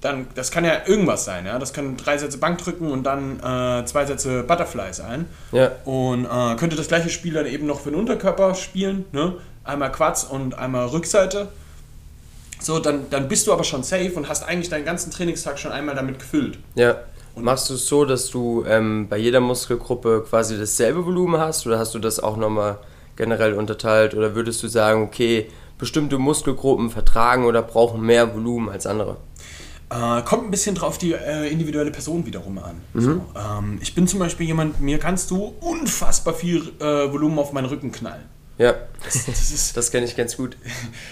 Dann, 0.00 0.26
das 0.34 0.50
kann 0.50 0.64
ja 0.64 0.86
irgendwas 0.86 1.24
sein, 1.24 1.44
ja. 1.44 1.58
Das 1.58 1.72
können 1.72 1.96
drei 1.96 2.16
Sätze 2.16 2.38
Bankdrücken 2.38 2.90
und 2.90 3.04
dann 3.04 3.38
äh, 3.40 3.84
zwei 3.84 4.06
Sätze 4.06 4.42
Butterfly 4.42 4.92
sein. 4.92 5.26
ja, 5.52 5.72
Und 5.84 6.24
äh, 6.24 6.56
könnte 6.56 6.76
das 6.76 6.88
gleiche 6.88 7.10
Spiel 7.10 7.34
dann 7.34 7.46
eben 7.46 7.66
noch 7.66 7.80
für 7.80 7.90
den 7.90 8.00
Unterkörper 8.00 8.54
spielen. 8.54 9.04
Ne? 9.12 9.34
Einmal 9.64 9.92
Quads 9.92 10.24
und 10.24 10.56
einmal 10.58 10.86
Rückseite. 10.86 11.48
So, 12.60 12.78
dann, 12.78 13.10
dann 13.10 13.28
bist 13.28 13.46
du 13.46 13.52
aber 13.52 13.64
schon 13.64 13.82
safe 13.82 14.12
und 14.14 14.28
hast 14.28 14.42
eigentlich 14.42 14.68
deinen 14.68 14.84
ganzen 14.84 15.10
Trainingstag 15.10 15.58
schon 15.58 15.72
einmal 15.72 15.94
damit 15.94 16.18
gefüllt. 16.18 16.58
ja. 16.74 16.96
Machst 17.36 17.70
du 17.70 17.74
es 17.74 17.86
so, 17.86 18.04
dass 18.04 18.28
du 18.28 18.64
ähm, 18.66 19.08
bei 19.08 19.16
jeder 19.16 19.40
Muskelgruppe 19.40 20.24
quasi 20.28 20.58
dasselbe 20.58 21.06
Volumen 21.06 21.40
hast 21.40 21.66
oder 21.66 21.78
hast 21.78 21.94
du 21.94 21.98
das 21.98 22.20
auch 22.20 22.36
nochmal 22.36 22.78
generell 23.16 23.54
unterteilt 23.54 24.14
oder 24.14 24.34
würdest 24.34 24.62
du 24.62 24.68
sagen, 24.68 25.02
okay, 25.02 25.46
bestimmte 25.78 26.18
Muskelgruppen 26.18 26.90
vertragen 26.90 27.46
oder 27.46 27.62
brauchen 27.62 28.02
mehr 28.02 28.34
Volumen 28.34 28.68
als 28.68 28.86
andere? 28.86 29.16
Äh, 29.90 30.22
kommt 30.22 30.44
ein 30.44 30.50
bisschen 30.52 30.76
drauf 30.76 30.98
die 30.98 31.12
äh, 31.12 31.48
individuelle 31.50 31.90
Person 31.90 32.24
wiederum 32.24 32.58
an. 32.58 32.80
So, 32.94 33.10
ähm, 33.34 33.78
ich 33.82 33.94
bin 33.94 34.06
zum 34.06 34.20
Beispiel 34.20 34.46
jemand, 34.46 34.80
mir 34.80 34.98
kannst 34.98 35.30
du 35.32 35.52
unfassbar 35.60 36.32
viel 36.32 36.72
äh, 36.78 37.12
Volumen 37.12 37.38
auf 37.40 37.52
meinen 37.52 37.66
Rücken 37.66 37.90
knallen. 37.90 38.24
Ja, 38.60 38.74
Das, 39.02 39.24
das 39.24 39.72
das 39.72 39.90
kenne 39.90 40.04
ich 40.04 40.14
ganz 40.16 40.36
gut. 40.36 40.54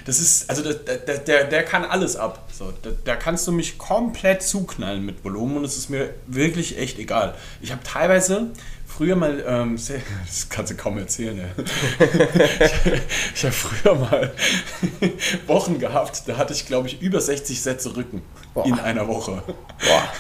das 0.05 0.19
ist, 0.21 0.51
also 0.51 0.63
der, 0.63 0.75
der, 0.75 1.17
der, 1.17 1.45
der 1.45 1.63
kann 1.65 1.83
alles 1.83 2.15
ab. 2.15 2.47
So, 2.53 2.75
da, 2.83 2.91
da 3.05 3.17
kannst 3.17 3.47
du 3.47 3.53
mich 3.53 3.79
komplett 3.79 4.43
zuknallen 4.43 5.03
mit 5.03 5.25
Volumen 5.25 5.57
und 5.57 5.65
es 5.65 5.79
ist 5.79 5.89
mir 5.89 6.13
wirklich 6.27 6.77
echt 6.77 6.99
egal. 6.99 7.35
Ich 7.63 7.73
habe 7.73 7.83
teilweise 7.83 8.51
früher 8.87 9.17
mal, 9.17 9.43
ähm, 9.47 9.79
sehr, 9.79 10.03
das 10.27 10.51
kannst 10.51 10.73
du 10.73 10.77
kaum 10.77 10.99
erzählen, 10.99 11.39
ey. 11.41 11.65
ich, 11.65 13.01
ich 13.35 13.45
habe 13.45 13.55
früher 13.55 13.95
mal 13.95 14.35
Wochen 15.47 15.79
gehabt, 15.79 16.25
da 16.27 16.37
hatte 16.37 16.53
ich 16.53 16.67
glaube 16.67 16.89
ich 16.89 17.01
über 17.01 17.23
60 17.23 17.63
Sätze 17.63 17.97
Rücken 17.97 18.21
Boah. 18.53 18.67
in 18.67 18.79
einer 18.79 19.09
Woche. 19.09 19.43
Boah. 19.47 20.13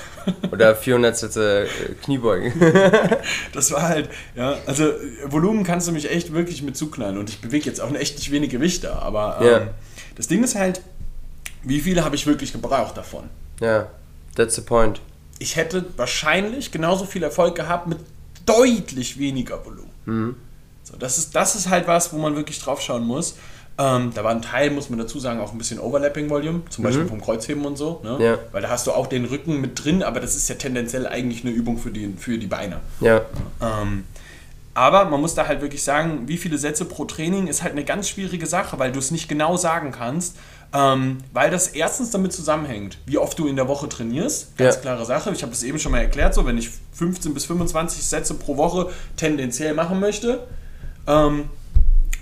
Oder 0.53 0.75
400 0.77 1.17
Sätze 1.17 1.65
äh, 1.65 1.95
Kniebeugen. 2.03 2.53
das 3.53 3.71
war 3.73 3.83
halt, 3.83 4.09
ja, 4.35 4.57
also 4.67 4.93
Volumen 5.27 5.65
kannst 5.65 5.89
du 5.89 5.93
mich 5.93 6.11
echt 6.11 6.33
wirklich 6.33 6.63
mit 6.63 6.77
zuknallen 6.77 7.19
und 7.19 7.29
ich 7.31 7.41
bewege 7.41 7.67
jetzt 7.67 7.81
auch 7.81 7.93
echt 7.95 8.17
nicht 8.19 8.31
wenig 8.31 8.51
Gewichte, 8.51 8.93
aber 8.93 9.39
ähm, 9.41 9.47
Ja. 9.47 9.69
das 10.17 10.29
Ding 10.29 10.43
ist 10.45 10.55
halt, 10.55 10.81
wie 11.63 11.81
viele 11.81 12.05
habe 12.05 12.17
ich 12.17 12.27
wirklich 12.27 12.53
gebraucht 12.53 12.97
davon? 12.97 13.25
Ja, 13.61 13.89
that's 14.37 14.55
the 14.55 14.63
point. 14.63 15.01
Ich 15.39 15.57
hätte 15.57 15.85
wahrscheinlich 15.97 16.71
genauso 16.73 17.05
viel 17.05 17.23
Erfolg 17.23 17.55
gehabt 17.55 17.87
mit 17.87 17.99
deutlich 18.47 19.19
weniger 19.19 19.65
Volumen. 19.65 20.37
So, 20.83 20.97
das, 20.97 21.19
ist, 21.19 21.35
das 21.35 21.55
ist 21.55 21.69
halt 21.69 21.87
was, 21.87 22.13
wo 22.13 22.19
man 22.19 22.35
wirklich 22.35 22.59
drauf 22.61 22.81
schauen 22.81 23.05
muss. 23.05 23.37
Ähm, 23.79 24.11
da 24.15 24.25
war 24.25 24.33
ein 24.33 24.43
Teil, 24.43 24.71
muss 24.71 24.91
man 24.91 24.99
dazu 24.99 25.21
sagen, 25.21 25.39
auch 25.41 25.53
ein 25.53 25.59
bisschen 25.59 25.79
Overlapping 25.79 26.29
Volume, 26.31 26.63
zum 26.69 26.83
Beispiel 26.85 27.07
vom 27.07 27.21
Kreuzheben 27.21 27.65
und 27.65 27.77
so. 27.79 28.01
Ne? 28.03 28.17
Ja. 28.19 28.39
Weil 28.51 28.63
da 28.63 28.71
hast 28.71 28.87
du 28.89 28.93
auch 28.93 29.07
den 29.07 29.25
Rücken 29.25 29.61
mit 29.61 29.85
drin, 29.85 30.03
aber 30.03 30.19
das 30.19 30.35
ist 30.35 30.49
ja 30.49 30.57
tendenziell 30.57 31.07
eigentlich 31.07 31.45
eine 31.45 31.53
Übung 31.55 31.79
für 31.79 31.91
die, 31.91 32.13
für 32.19 32.39
die 32.39 32.49
Beine. 32.49 32.81
Ja, 33.01 33.23
Ähm, 33.63 34.05
aber 34.75 35.07
man 35.07 35.21
muss 35.21 35.35
da 35.35 35.47
halt 35.49 35.61
wirklich 35.61 35.83
sagen, 35.83 36.23
wie 36.27 36.37
viele 36.37 36.57
Sätze 36.59 36.85
pro 36.85 37.05
Training 37.05 37.47
ist 37.49 37.63
halt 37.63 37.73
eine 37.73 37.85
ganz 37.85 38.09
schwierige 38.09 38.47
Sache, 38.47 38.79
weil 38.79 38.93
du 38.93 38.99
es 39.01 39.11
nicht 39.11 39.29
genau 39.29 39.57
sagen 39.57 39.91
kannst. 39.93 40.37
Ähm, 40.73 41.19
weil 41.33 41.51
das 41.51 41.69
erstens 41.69 42.11
damit 42.11 42.33
zusammenhängt, 42.35 42.99
wie 43.07 43.17
oft 43.17 43.39
du 43.39 43.47
in 43.49 43.57
der 43.57 43.69
Woche 43.69 43.89
trainierst. 43.89 44.57
Ganz 44.59 44.75
Ja. 44.75 44.81
klare 44.83 45.07
Sache. 45.07 45.31
Ich 45.33 45.41
habe 45.43 45.51
das 45.51 45.63
eben 45.63 45.79
schon 45.79 45.93
mal 45.93 46.01
erklärt, 46.01 46.35
so 46.35 46.45
wenn 46.47 46.59
ich 46.59 46.69
15 46.93 47.33
bis 47.33 47.47
25 47.47 48.05
Sätze 48.05 48.35
pro 48.35 48.57
Woche 48.59 48.91
tendenziell 49.17 49.73
machen 49.73 49.99
möchte, 49.99 50.47
ähm, 51.07 51.45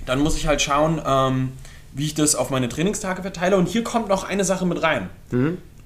dann 0.06 0.20
muss 0.20 0.36
ich 0.36 0.46
halt 0.46 0.62
schauen, 0.62 1.00
ähm, 1.04 1.52
wie 1.92 2.06
ich 2.06 2.14
das 2.14 2.34
auf 2.34 2.50
meine 2.50 2.68
Trainingstage 2.68 3.22
verteile. 3.22 3.56
Und 3.56 3.68
hier 3.68 3.84
kommt 3.84 4.08
noch 4.08 4.24
eine 4.24 4.44
Sache 4.44 4.66
mit 4.66 4.82
rein. 4.82 5.08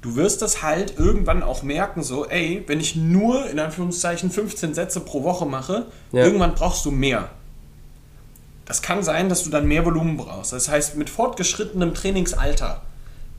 Du 0.02 0.16
wirst 0.16 0.40
das 0.42 0.62
halt 0.62 0.98
irgendwann 0.98 1.42
auch 1.42 1.62
merken, 1.62 2.02
so, 2.02 2.26
ey, 2.26 2.64
wenn 2.66 2.80
ich 2.80 2.96
nur 2.96 3.48
in 3.50 3.58
Anführungszeichen 3.58 4.30
15 4.30 4.74
Sätze 4.74 5.00
pro 5.00 5.22
Woche 5.24 5.44
mache, 5.46 5.86
Ja. 6.12 6.24
irgendwann 6.24 6.54
brauchst 6.54 6.84
du 6.86 6.90
mehr. 6.90 7.28
Das 8.64 8.82
kann 8.82 9.02
sein, 9.02 9.28
dass 9.28 9.44
du 9.44 9.50
dann 9.50 9.66
mehr 9.66 9.84
Volumen 9.84 10.16
brauchst. 10.16 10.52
Das 10.52 10.68
heißt, 10.68 10.96
mit 10.96 11.10
fortgeschrittenem 11.10 11.92
Trainingsalter 11.92 12.82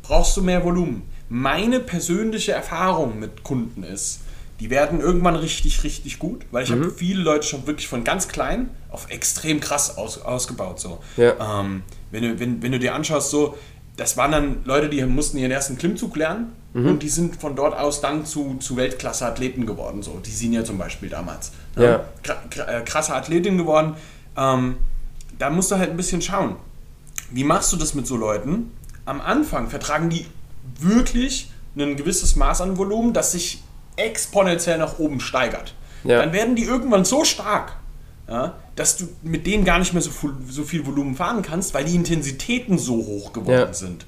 brauchst 0.03 0.35
du 0.37 0.41
mehr 0.41 0.63
Volumen. 0.63 1.03
Meine 1.29 1.79
persönliche 1.79 2.51
Erfahrung 2.51 3.19
mit 3.19 3.43
Kunden 3.43 3.83
ist, 3.83 4.19
die 4.61 4.69
werden 4.69 5.01
irgendwann 5.01 5.35
richtig, 5.35 5.83
richtig 5.83 6.19
gut, 6.19 6.45
weil 6.51 6.63
ich 6.63 6.71
habe 6.71 6.91
viele 6.91 7.23
Leute 7.23 7.47
schon 7.47 7.65
wirklich 7.65 7.87
von 7.87 8.03
ganz 8.03 8.27
klein 8.27 8.69
auf 8.89 9.09
extrem 9.09 9.59
krass 9.59 9.97
aus, 9.97 10.21
ausgebaut. 10.21 10.79
So. 10.79 10.99
Ja. 11.17 11.59
Ähm, 11.61 11.81
wenn, 12.11 12.21
du, 12.23 12.39
wenn, 12.39 12.61
wenn 12.61 12.71
du 12.71 12.77
dir 12.77 12.93
anschaust, 12.93 13.31
so, 13.31 13.57
das 13.97 14.17
waren 14.17 14.31
dann 14.31 14.57
Leute, 14.63 14.87
die 14.87 15.03
mussten 15.05 15.37
ihren 15.39 15.51
ersten 15.51 15.77
Klimmzug 15.79 16.15
lernen 16.15 16.53
und 16.73 17.03
die 17.03 17.09
sind 17.09 17.41
von 17.41 17.55
dort 17.55 17.77
aus 17.77 17.99
dann 17.99 18.25
zu, 18.25 18.55
zu 18.59 18.77
Weltklasse-Athleten 18.77 19.65
geworden. 19.65 20.03
So. 20.03 20.21
Die 20.25 20.31
Sinja 20.31 20.63
zum 20.63 20.77
Beispiel 20.77 21.09
damals. 21.09 21.51
Ja. 21.75 22.05
Kra- 22.23 22.65
äh, 22.67 22.81
krasse 22.85 23.13
Athletin 23.13 23.57
geworden. 23.57 23.95
Ähm, 24.37 24.77
da 25.37 25.49
musst 25.49 25.71
du 25.71 25.77
halt 25.77 25.89
ein 25.89 25.97
bisschen 25.97 26.21
schauen. 26.21 26.55
Wie 27.31 27.43
machst 27.43 27.73
du 27.73 27.77
das 27.77 27.93
mit 27.93 28.07
so 28.07 28.15
Leuten? 28.15 28.71
Am 29.05 29.19
Anfang 29.19 29.69
vertragen 29.69 30.09
die 30.09 30.27
wirklich 30.79 31.51
ein 31.75 31.97
gewisses 31.97 32.35
Maß 32.35 32.61
an 32.61 32.77
Volumen, 32.77 33.11
das 33.11 33.31
sich 33.33 33.63
exponentiell 34.05 34.77
nach 34.77 34.99
oben 34.99 35.19
steigert. 35.19 35.73
Ja. 36.03 36.19
Dann 36.19 36.33
werden 36.33 36.55
die 36.55 36.63
irgendwann 36.63 37.05
so 37.05 37.23
stark, 37.23 37.73
ja, 38.27 38.55
dass 38.75 38.97
du 38.97 39.07
mit 39.23 39.45
denen 39.45 39.65
gar 39.65 39.79
nicht 39.79 39.93
mehr 39.93 40.01
so 40.01 40.11
viel, 40.11 40.33
so 40.49 40.63
viel 40.63 40.85
Volumen 40.85 41.15
fahren 41.15 41.41
kannst, 41.41 41.73
weil 41.73 41.85
die 41.85 41.95
Intensitäten 41.95 42.77
so 42.77 42.95
hoch 42.95 43.33
geworden 43.33 43.51
Ja. 43.67 43.73
sind. 43.73 44.05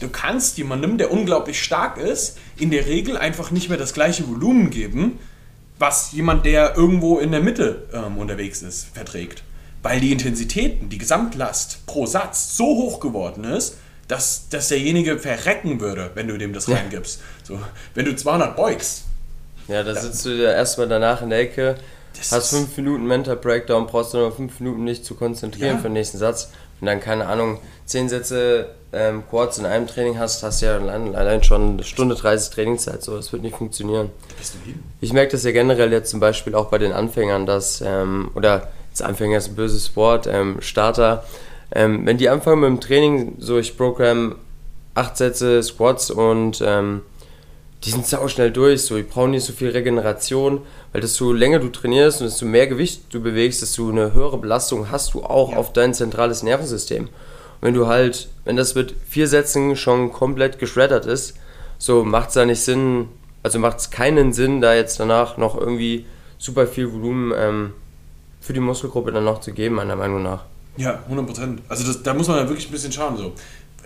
Du 0.00 0.08
kannst 0.08 0.56
jemandem, 0.56 0.96
der 0.96 1.12
unglaublich 1.12 1.62
stark 1.62 1.98
ist, 1.98 2.38
in 2.56 2.70
der 2.70 2.86
Regel 2.86 3.16
einfach 3.18 3.50
nicht 3.50 3.68
mehr 3.68 3.76
das 3.78 3.92
gleiche 3.92 4.26
Volumen 4.28 4.70
geben, 4.70 5.18
was 5.78 6.12
jemand, 6.12 6.46
der 6.46 6.76
irgendwo 6.76 7.18
in 7.18 7.32
der 7.32 7.40
Mitte 7.40 7.86
ähm, 7.92 8.16
unterwegs 8.18 8.62
ist, 8.62 8.86
verträgt. 8.94 9.42
Weil 9.82 10.00
die 10.00 10.12
Intensitäten, 10.12 10.88
die 10.88 10.96
Gesamtlast 10.98 11.84
pro 11.86 12.06
Satz 12.06 12.56
so 12.56 12.64
hoch 12.64 13.00
geworden 13.00 13.44
ist, 13.44 13.76
dass, 14.08 14.48
dass 14.48 14.68
derjenige 14.68 15.18
verrecken 15.18 15.80
würde, 15.80 16.10
wenn 16.14 16.28
du 16.28 16.38
dem 16.38 16.52
das 16.52 16.68
reingibst. 16.68 17.20
So, 17.42 17.58
wenn 17.94 18.04
du 18.06 18.14
200 18.16 18.56
beugst, 18.56 19.03
ja, 19.68 19.82
da 19.82 19.94
sitzt 19.94 20.24
du 20.24 20.30
ja 20.30 20.50
erstmal 20.52 20.88
danach 20.88 21.22
in 21.22 21.30
der 21.30 21.40
Ecke, 21.40 21.76
Das 22.16 22.32
hast 22.32 22.50
fünf 22.50 22.76
Minuten 22.76 23.06
Mental 23.06 23.36
Breakdown, 23.36 23.86
brauchst 23.86 24.14
du 24.14 24.18
nur 24.18 24.32
fünf 24.32 24.60
Minuten 24.60 24.84
nicht 24.84 25.04
zu 25.04 25.14
konzentrieren 25.14 25.76
Ja. 25.76 25.78
für 25.78 25.88
den 25.88 25.94
nächsten 25.94 26.18
Satz. 26.18 26.50
Und 26.80 26.86
dann, 26.86 27.00
keine 27.00 27.26
Ahnung, 27.26 27.58
zehn 27.86 28.08
Sätze 28.08 28.66
ähm, 28.92 29.22
Quads 29.30 29.58
in 29.58 29.66
einem 29.66 29.86
Training 29.86 30.18
hast, 30.18 30.42
hast 30.42 30.60
du 30.62 30.66
ja 30.66 30.76
allein, 30.76 31.14
allein 31.14 31.42
schon 31.42 31.72
eine 31.74 31.84
Stunde 31.84 32.14
30 32.14 32.52
Trainingszeit. 32.54 33.02
So, 33.02 33.16
das 33.16 33.32
wird 33.32 33.42
nicht 33.42 33.56
funktionieren. 33.56 34.10
Ich 35.00 35.12
merke 35.12 35.32
das 35.32 35.44
ja 35.44 35.52
generell 35.52 35.92
jetzt 35.92 36.10
zum 36.10 36.20
Beispiel 36.20 36.54
auch 36.54 36.66
bei 36.66 36.78
den 36.78 36.92
Anfängern, 36.92 37.46
dass, 37.46 37.80
ähm, 37.80 38.30
oder 38.34 38.68
jetzt 38.90 39.02
Anfänger 39.02 39.38
ist 39.38 39.48
ein 39.48 39.54
böses 39.56 39.96
Wort, 39.96 40.26
ähm, 40.26 40.56
Starter, 40.60 41.24
ähm, 41.72 42.04
wenn 42.06 42.18
die 42.18 42.28
anfangen 42.28 42.60
mit 42.60 42.68
dem 42.70 42.80
Training, 42.80 43.36
so 43.38 43.58
ich 43.58 43.76
program 43.76 44.36
acht 44.94 45.16
Sätze 45.16 45.62
Squats 45.62 46.10
und 46.10 46.62
ähm, 46.64 47.02
die 47.82 47.90
sind 47.90 48.06
sau 48.06 48.28
schnell 48.28 48.50
durch, 48.50 48.82
so, 48.82 48.96
die 48.96 49.02
brauchen 49.02 49.32
nicht 49.32 49.44
so 49.44 49.52
viel 49.52 49.68
Regeneration, 49.70 50.62
weil 50.92 51.00
desto 51.02 51.32
länger 51.32 51.58
du 51.58 51.68
trainierst 51.68 52.20
und 52.22 52.28
desto 52.28 52.46
mehr 52.46 52.66
Gewicht 52.66 53.02
du 53.10 53.20
bewegst, 53.20 53.60
desto 53.62 53.90
eine 53.90 54.14
höhere 54.14 54.38
Belastung 54.38 54.90
hast 54.90 55.12
du 55.14 55.22
auch 55.22 55.52
Ja. 55.52 55.58
auf 55.58 55.72
dein 55.72 55.92
zentrales 55.92 56.42
Nervensystem. 56.42 57.04
Und 57.04 57.10
wenn 57.60 57.74
du 57.74 57.86
halt, 57.86 58.28
wenn 58.44 58.56
das 58.56 58.74
mit 58.74 58.94
vier 59.08 59.28
Sätzen 59.28 59.76
schon 59.76 60.12
komplett 60.12 60.58
geschreddert 60.58 61.04
ist, 61.06 61.34
so 61.78 62.04
macht 62.04 62.28
es 62.28 62.34
da 62.34 62.46
nicht 62.46 62.60
Sinn, 62.60 63.08
also 63.42 63.58
macht 63.58 63.78
es 63.78 63.90
keinen 63.90 64.32
Sinn, 64.32 64.60
da 64.62 64.74
jetzt 64.74 64.98
danach 64.98 65.36
noch 65.36 65.58
irgendwie 65.58 66.06
super 66.38 66.66
viel 66.66 66.90
Volumen 66.92 67.32
ähm, 67.36 67.72
für 68.40 68.54
die 68.54 68.60
Muskelgruppe 68.60 69.12
dann 69.12 69.24
noch 69.24 69.40
zu 69.40 69.52
geben, 69.52 69.74
meiner 69.74 69.96
Meinung 69.96 70.22
nach. 70.22 70.44
Ja, 70.76 71.00
100 71.04 71.26
Prozent. 71.26 71.60
Also 71.68 71.84
das, 71.86 72.02
da 72.02 72.14
muss 72.14 72.28
man 72.28 72.38
ja 72.38 72.48
wirklich 72.48 72.68
ein 72.68 72.72
bisschen 72.72 72.92
schauen. 72.92 73.16
So. 73.16 73.32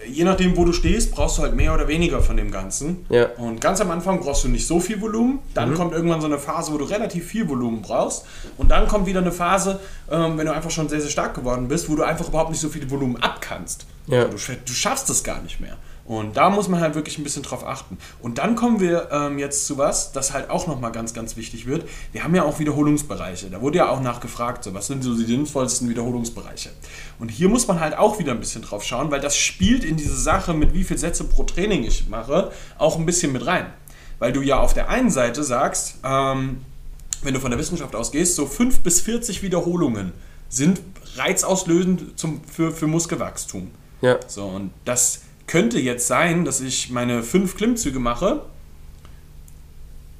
Je 0.06 0.24
nachdem, 0.24 0.56
wo 0.56 0.64
du 0.64 0.72
stehst, 0.72 1.12
brauchst 1.12 1.38
du 1.38 1.42
halt 1.42 1.54
mehr 1.54 1.74
oder 1.74 1.88
weniger 1.88 2.20
von 2.22 2.36
dem 2.36 2.50
Ganzen. 2.50 3.04
Ja. 3.08 3.26
Und 3.36 3.60
ganz 3.60 3.80
am 3.80 3.90
Anfang 3.90 4.20
brauchst 4.20 4.44
du 4.44 4.48
nicht 4.48 4.66
so 4.66 4.78
viel 4.80 5.00
Volumen. 5.00 5.40
Dann 5.54 5.74
kommt 5.74 5.92
irgendwann 5.92 6.20
so 6.20 6.26
eine 6.26 6.38
Phase, 6.38 6.72
wo 6.72 6.78
du 6.78 6.84
relativ 6.84 7.26
viel 7.26 7.48
Volumen 7.48 7.82
brauchst. 7.82 8.24
Und 8.56 8.70
dann 8.70 8.86
kommt 8.88 9.06
wieder 9.06 9.20
eine 9.20 9.32
Phase, 9.32 9.80
ähm, 10.10 10.38
wenn 10.38 10.46
du 10.46 10.52
einfach 10.54 10.70
schon 10.70 10.88
sehr, 10.88 11.00
sehr 11.00 11.10
stark 11.10 11.34
geworden 11.34 11.68
bist, 11.68 11.90
wo 11.90 11.96
du 11.96 12.04
einfach 12.04 12.28
überhaupt 12.28 12.50
nicht 12.50 12.60
so 12.60 12.68
viel 12.68 12.88
Volumen 12.90 13.16
abkannst. 13.16 13.86
Ja. 14.06 14.24
Du, 14.24 14.36
sch- 14.36 14.56
du 14.64 14.72
schaffst 14.72 15.10
es 15.10 15.22
gar 15.24 15.42
nicht 15.42 15.60
mehr. 15.60 15.76
Und 16.08 16.38
da 16.38 16.48
muss 16.48 16.68
man 16.68 16.80
halt 16.80 16.94
wirklich 16.94 17.18
ein 17.18 17.22
bisschen 17.22 17.42
drauf 17.42 17.66
achten. 17.66 17.98
Und 18.22 18.38
dann 18.38 18.56
kommen 18.56 18.80
wir 18.80 19.10
ähm, 19.12 19.38
jetzt 19.38 19.66
zu 19.66 19.76
was, 19.76 20.10
das 20.10 20.32
halt 20.32 20.48
auch 20.48 20.66
nochmal 20.66 20.90
ganz, 20.90 21.12
ganz 21.12 21.36
wichtig 21.36 21.66
wird. 21.66 21.86
Wir 22.12 22.24
haben 22.24 22.34
ja 22.34 22.44
auch 22.44 22.58
Wiederholungsbereiche. 22.58 23.50
Da 23.50 23.60
wurde 23.60 23.76
ja 23.76 23.90
auch 23.90 24.00
nachgefragt, 24.00 24.64
so, 24.64 24.72
was 24.72 24.86
sind 24.86 25.04
so 25.04 25.14
die 25.14 25.26
sinnvollsten 25.26 25.86
Wiederholungsbereiche. 25.90 26.70
Und 27.18 27.30
hier 27.30 27.50
muss 27.50 27.68
man 27.68 27.78
halt 27.78 27.98
auch 27.98 28.18
wieder 28.18 28.32
ein 28.32 28.40
bisschen 28.40 28.62
drauf 28.62 28.84
schauen, 28.84 29.10
weil 29.10 29.20
das 29.20 29.36
spielt 29.36 29.84
in 29.84 29.98
diese 29.98 30.16
Sache, 30.16 30.54
mit 30.54 30.72
wie 30.72 30.82
viele 30.82 30.98
Sätze 30.98 31.24
pro 31.24 31.42
Training 31.42 31.84
ich 31.84 32.08
mache, 32.08 32.52
auch 32.78 32.98
ein 32.98 33.04
bisschen 33.04 33.30
mit 33.32 33.44
rein. 33.44 33.66
Weil 34.18 34.32
du 34.32 34.40
ja 34.40 34.60
auf 34.60 34.72
der 34.72 34.88
einen 34.88 35.10
Seite 35.10 35.44
sagst, 35.44 35.98
ähm, 36.04 36.62
wenn 37.20 37.34
du 37.34 37.40
von 37.40 37.50
der 37.50 37.60
Wissenschaft 37.60 37.94
ausgehst, 37.94 38.34
so 38.34 38.46
5 38.46 38.80
bis 38.80 39.02
40 39.02 39.42
Wiederholungen 39.42 40.14
sind 40.48 40.80
reizauslösend 41.16 42.18
zum, 42.18 42.40
für, 42.44 42.72
für 42.72 42.86
Muskelwachstum. 42.86 43.70
Ja, 44.00 44.18
So, 44.26 44.46
und 44.46 44.70
das 44.86 45.22
könnte 45.48 45.80
jetzt 45.80 46.06
sein, 46.06 46.44
dass 46.44 46.60
ich 46.60 46.90
meine 46.90 47.22
fünf 47.24 47.56
Klimmzüge 47.56 47.98
mache. 47.98 48.42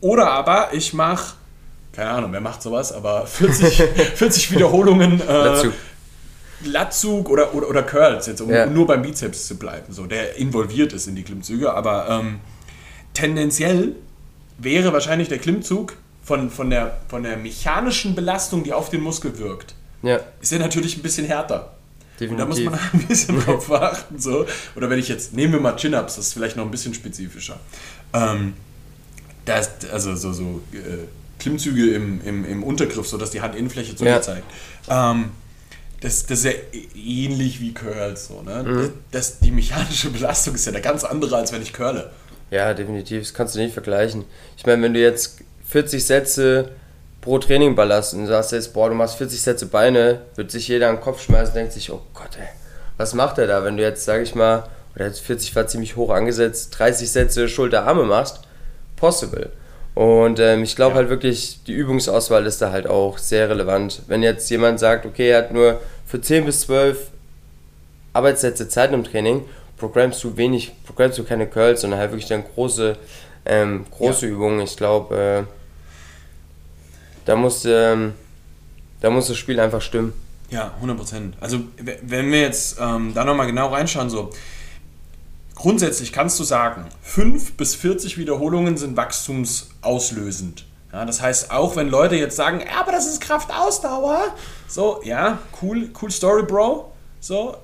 Oder 0.01 0.31
aber 0.31 0.71
ich 0.73 0.93
mache, 0.95 1.35
keine 1.93 2.11
Ahnung, 2.11 2.33
wer 2.33 2.41
macht 2.41 2.63
sowas, 2.63 2.93
aber 2.93 3.27
40, 3.29 3.83
40 4.15 4.51
Wiederholungen 4.53 5.21
äh. 5.21 5.71
Latzug 6.65 7.29
oder, 7.31 7.55
oder, 7.55 7.69
oder 7.69 7.83
Curls, 7.85 8.27
jetzt 8.27 8.41
um 8.41 8.51
Ja. 8.51 8.67
nur 8.67 8.87
beim 8.87 9.03
Bizeps 9.03 9.47
zu 9.47 9.57
bleiben, 9.57 9.93
so, 9.93 10.07
der 10.07 10.37
involviert 10.37 10.93
ist 10.93 11.07
in 11.07 11.15
die 11.15 11.23
Klimmzüge. 11.23 11.73
Aber 11.73 12.09
ähm, 12.09 12.41
tendenziell 13.15 13.95
wäre 14.59 14.93
wahrscheinlich 14.93 15.29
der 15.29 15.39
Klimmzug 15.39 15.95
von, 16.25 16.51
von, 16.51 16.69
der, 16.71 16.99
von 17.09 17.23
der 17.23 17.37
mechanischen 17.37 18.15
Belastung, 18.17 18.65
die 18.65 18.73
auf 18.73 18.91
den 18.91 19.03
Muskel 19.03 19.39
wirkt, 19.39 19.75
Ja, 20.03 20.19
ist 20.41 20.53
er 20.53 20.59
natürlich 20.59 20.97
ein 20.97 21.03
bisschen 21.03 21.27
härter. 21.27 21.73
Und 22.21 22.37
da 22.39 22.47
muss 22.47 22.57
definitiv. 22.57 22.93
man 22.93 23.01
ein 23.01 23.07
bisschen 23.09 23.41
drauf 23.45 23.73
achten. 23.73 24.19
So. 24.19 24.47
Oder 24.77 24.91
wenn 24.91 24.99
ich 24.99 25.09
jetzt, 25.09 25.33
nehmen 25.35 25.53
wir 25.53 25.61
mal 25.61 25.77
Chin-Ups, 25.77 26.17
das 26.17 26.27
ist 26.29 26.33
vielleicht 26.35 26.57
noch 26.57 26.65
ein 26.65 26.71
bisschen 26.71 26.95
spezifischer. 26.95 27.61
Ähm, 28.13 28.55
da 29.45 29.59
ist, 29.59 29.89
also 29.93 30.15
so, 30.17 30.33
so 30.33 30.61
äh, 30.73 30.79
Klimmzüge 31.39 31.93
im, 31.95 32.21
im, 32.25 32.45
im 32.45 32.63
Untergriff, 32.63 33.07
sodass 33.07 33.31
die 33.31 33.41
Handinnenfläche 33.43 33.95
zu 33.97 34.05
Ja. 34.05 34.17
dir 34.17 34.23
zeigt. 34.23 34.45
Ähm, 34.89 35.31
das, 36.01 36.27
das 36.27 36.41
ist 36.41 36.45
ja 36.45 36.53
ähnlich 36.95 37.61
wie 37.61 37.73
Curls. 37.75 38.29
So, 38.29 38.43
ne? 38.43 38.63
Mhm. 38.63 38.77
das, 38.77 38.91
das, 39.11 39.39
die 39.41 39.51
mechanische 39.51 40.11
Belastung 40.11 40.55
ist 40.55 40.67
ja 40.67 40.73
eine 40.73 40.81
ganz 40.81 41.05
andere, 41.05 41.37
als 41.37 41.53
wenn 41.53 41.63
ich 41.63 41.73
curle. 41.73 42.11
Ja, 42.51 42.73
definitiv. 42.75 43.21
Das 43.23 43.35
kannst 43.35 43.55
du 43.55 43.59
nicht 43.61 43.73
vergleichen. 43.75 44.25
Ich 44.57 44.65
meine, 44.65 44.81
wenn 44.83 44.95
du 44.95 45.01
jetzt 45.01 45.39
40 45.67 46.05
Sätze 46.05 46.71
pro 47.21 47.39
Training 47.39 47.75
ballerst 47.75 48.15
und 48.15 48.27
sagst 48.27 48.53
jetzt, 48.53 48.73
boah, 48.73 48.89
du 48.89 48.95
machst 48.95 49.17
40 49.17 49.41
Sätze 49.41 49.67
Beine, 49.67 50.23
wird 50.37 50.51
sich 50.51 50.69
jeder 50.69 50.89
an 50.89 50.97
den 50.97 51.03
Kopf 51.03 51.23
schmeißen 51.23 51.49
und 51.49 51.57
denkt 51.57 51.73
sich, 51.73 51.91
oh 51.91 52.01
Gott, 52.15 52.37
ey, 52.39 52.49
was 52.97 53.15
macht 53.15 53.39
er 53.39 53.47
da? 53.47 53.65
Wenn 53.65 53.77
du 53.77 53.83
jetzt, 53.83 54.05
sag 54.05 54.23
ich 54.23 54.35
mal, 54.35 54.65
oder 54.95 55.07
jetzt 55.07 55.21
40 55.21 55.55
war 55.57 55.67
ziemlich 55.67 55.97
hoch 55.97 56.11
angesetzt, 56.11 56.79
30 56.79 57.11
Sätze 57.11 57.49
Schulter-Arme 57.49 58.05
machst, 58.05 58.41
possible. 58.97 59.51
Und 59.95 60.39
ähm, 60.39 60.63
ich 60.63 60.77
glaube 60.77 60.93
ja. 60.93 60.97
halt 60.99 61.09
wirklich, 61.09 61.61
die 61.67 61.73
Übungsauswahl 61.73 62.47
ist 62.47 62.63
da 62.63 62.71
halt 62.71 62.87
auch 62.87 63.19
sehr 63.19 63.49
relevant. 63.49 64.03
Wenn 64.07 64.23
jetzt 64.23 64.49
jemand 64.49 64.79
sagt, 64.79 65.07
okay, 65.07 65.31
er 65.31 65.39
hat 65.39 65.53
nur 65.53 65.81
für 66.07 66.21
10 66.21 66.45
bis 66.45 66.61
12 66.63 67.09
Arbeitssätze 68.13 68.69
Zeit 68.69 68.93
im 68.93 69.05
Training, 69.05 69.45
programmst 69.77 70.23
du 70.23 70.37
wenig, 70.37 70.73
programmst 70.87 71.19
du 71.19 71.25
keine 71.25 71.47
Curls, 71.47 71.81
sondern 71.81 71.99
halt 71.99 72.13
wirklich 72.13 72.29
dann 72.29 72.45
große, 72.45 72.97
ähm, 73.45 73.87
große 73.91 74.27
ja. 74.27 74.33
Übungen. 74.33 74.61
Ich 74.61 74.77
glaube, 74.77 75.47
äh, 75.47 75.58
da 77.29 77.37
muss, 77.37 77.67
ähm, 77.67 78.15
da 79.01 79.11
muss 79.11 79.29
das 79.29 79.37
Spiel 79.37 79.61
einfach 79.61 79.83
stimmen. 79.83 80.15
Ja, 80.49 80.73
100 80.77 80.99
Also 81.41 81.61
wenn 81.77 82.33
wir 82.33 82.41
jetzt 82.41 82.79
ähm, 82.81 83.13
da 83.13 83.23
nochmal 83.23 83.47
genau 83.47 83.69
reinschauen, 83.69 84.09
so 84.09 84.31
grundsätzlich 85.55 86.11
kannst 86.11 86.41
du 86.41 86.45
sagen, 86.45 86.87
5 87.03 87.59
bis 87.59 87.75
40 87.75 88.17
Wiederholungen 88.17 88.79
sind 88.79 88.97
wachstumsauslösend. 88.97 90.65
Ja, 90.91 91.05
das 91.05 91.21
heißt, 91.21 91.51
auch 91.51 91.77
wenn 91.77 91.91
Leute 91.91 92.17
jetzt 92.17 92.35
sagen, 92.35 92.61
ja, 92.61 92.81
aber 92.81 92.93
das 92.93 93.07
ist 93.07 93.21
Kraftausdauer, 93.21 94.35
so, 94.67 95.03
ja, 95.05 95.39
cool, 95.61 95.91
cool 96.01 96.11
Story, 96.11 96.45
Bro. 96.45 96.91
So, 97.21 97.59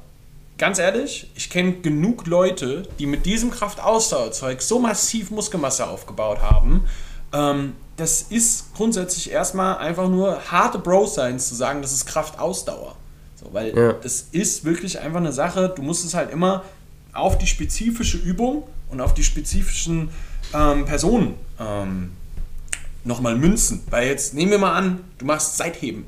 ganz 0.59 0.79
ehrlich, 0.79 1.31
ich 1.37 1.49
kenne 1.49 1.73
genug 1.81 2.27
Leute, 2.27 2.83
die 2.99 3.07
mit 3.07 3.25
diesem 3.25 3.51
Kraftausdauerzeug 3.51 4.61
so 4.61 4.79
massiv 4.79 5.31
Muskelmasse 5.31 5.87
aufgebaut 5.87 6.43
haben. 6.43 6.85
Ähm, 7.33 7.73
das 7.97 8.23
ist 8.23 8.75
grundsätzlich 8.75 9.31
erstmal 9.31 9.79
einfach 9.79 10.09
nur 10.09 10.51
harte 10.51 10.79
Bro-Science 10.79 11.49
zu 11.49 11.55
sagen, 11.55 11.83
das 11.83 11.93
ist 11.93 12.07
Kraftausdauer. 12.07 12.97
So, 13.37 13.53
weil 13.53 13.77
ja. 13.77 13.93
das 13.93 14.29
ist 14.33 14.65
wirklich 14.65 14.99
einfach 14.99 15.21
eine 15.21 15.33
Sache, 15.33 15.73
du 15.75 15.83
musst 15.83 16.05
es 16.05 16.15
halt 16.15 16.31
immer 16.31 16.65
auf 17.13 17.39
die 17.39 17.47
spezifische 17.47 18.19
Übung 18.19 18.65
und 18.91 19.01
auf 19.01 19.15
die 19.15 19.23
spezifischen 19.23 20.11
ähm, 20.53 20.85
Personen 20.85 21.35
ähm, 21.61 22.13
nochmal 23.05 23.37
münzen. 23.37 23.83
Weil 23.91 24.09
jetzt 24.09 24.35
nehmen 24.35 24.51
wir 24.51 24.59
mal 24.59 24.75
an, 24.75 25.01
du 25.19 25.27
machst 25.27 25.57
Seitheben. 25.57 26.07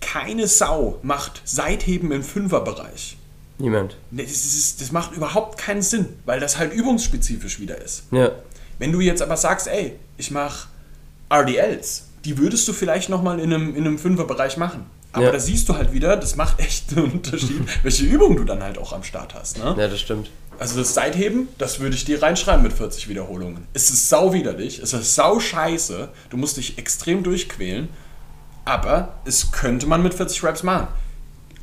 Keine 0.00 0.48
Sau 0.48 0.98
macht 1.02 1.42
Seitheben 1.44 2.10
im 2.12 2.22
Fünferbereich. 2.22 3.16
Niemand. 3.58 3.96
Das, 4.10 4.30
ist, 4.30 4.80
das 4.80 4.90
macht 4.90 5.12
überhaupt 5.12 5.58
keinen 5.58 5.82
Sinn, 5.82 6.08
weil 6.24 6.40
das 6.40 6.58
halt 6.58 6.72
übungsspezifisch 6.72 7.60
wieder 7.60 7.80
ist. 7.80 8.04
Ja. 8.10 8.32
Wenn 8.78 8.92
du 8.92 9.00
jetzt 9.00 9.22
aber 9.22 9.36
sagst, 9.36 9.68
ey, 9.68 9.98
ich 10.16 10.30
mache 10.30 10.68
RDLs, 11.30 12.08
die 12.24 12.38
würdest 12.38 12.66
du 12.68 12.72
vielleicht 12.72 13.08
nochmal 13.08 13.38
in 13.40 13.52
einem, 13.52 13.74
in 13.74 13.86
einem 13.86 13.98
Fünferbereich 13.98 14.56
machen. 14.56 14.86
Aber 15.12 15.26
ja. 15.26 15.32
da 15.32 15.38
siehst 15.38 15.68
du 15.68 15.76
halt 15.76 15.92
wieder, 15.92 16.16
das 16.16 16.34
macht 16.34 16.58
echt 16.58 16.96
einen 16.96 17.12
Unterschied, 17.12 17.62
welche 17.82 18.04
Übung 18.04 18.36
du 18.36 18.44
dann 18.44 18.62
halt 18.62 18.78
auch 18.78 18.92
am 18.92 19.04
Start 19.04 19.34
hast. 19.34 19.58
Ne? 19.58 19.74
Ja, 19.78 19.88
das 19.88 20.00
stimmt. 20.00 20.30
Also 20.58 20.78
das 20.78 20.94
Seitheben, 20.94 21.48
das 21.58 21.80
würde 21.80 21.96
ich 21.96 22.04
dir 22.04 22.22
reinschreiben 22.22 22.62
mit 22.62 22.72
40 22.72 23.08
Wiederholungen. 23.08 23.66
Es 23.72 23.90
ist 23.90 24.08
sau 24.08 24.32
widerlich, 24.32 24.78
es 24.80 24.92
ist 24.92 25.14
sau 25.14 25.40
scheiße, 25.40 26.08
du 26.30 26.36
musst 26.36 26.56
dich 26.56 26.78
extrem 26.78 27.22
durchquälen, 27.22 27.88
aber 28.64 29.14
es 29.24 29.52
könnte 29.52 29.86
man 29.86 30.02
mit 30.02 30.14
40 30.14 30.42
Reps 30.44 30.62
machen. 30.62 30.88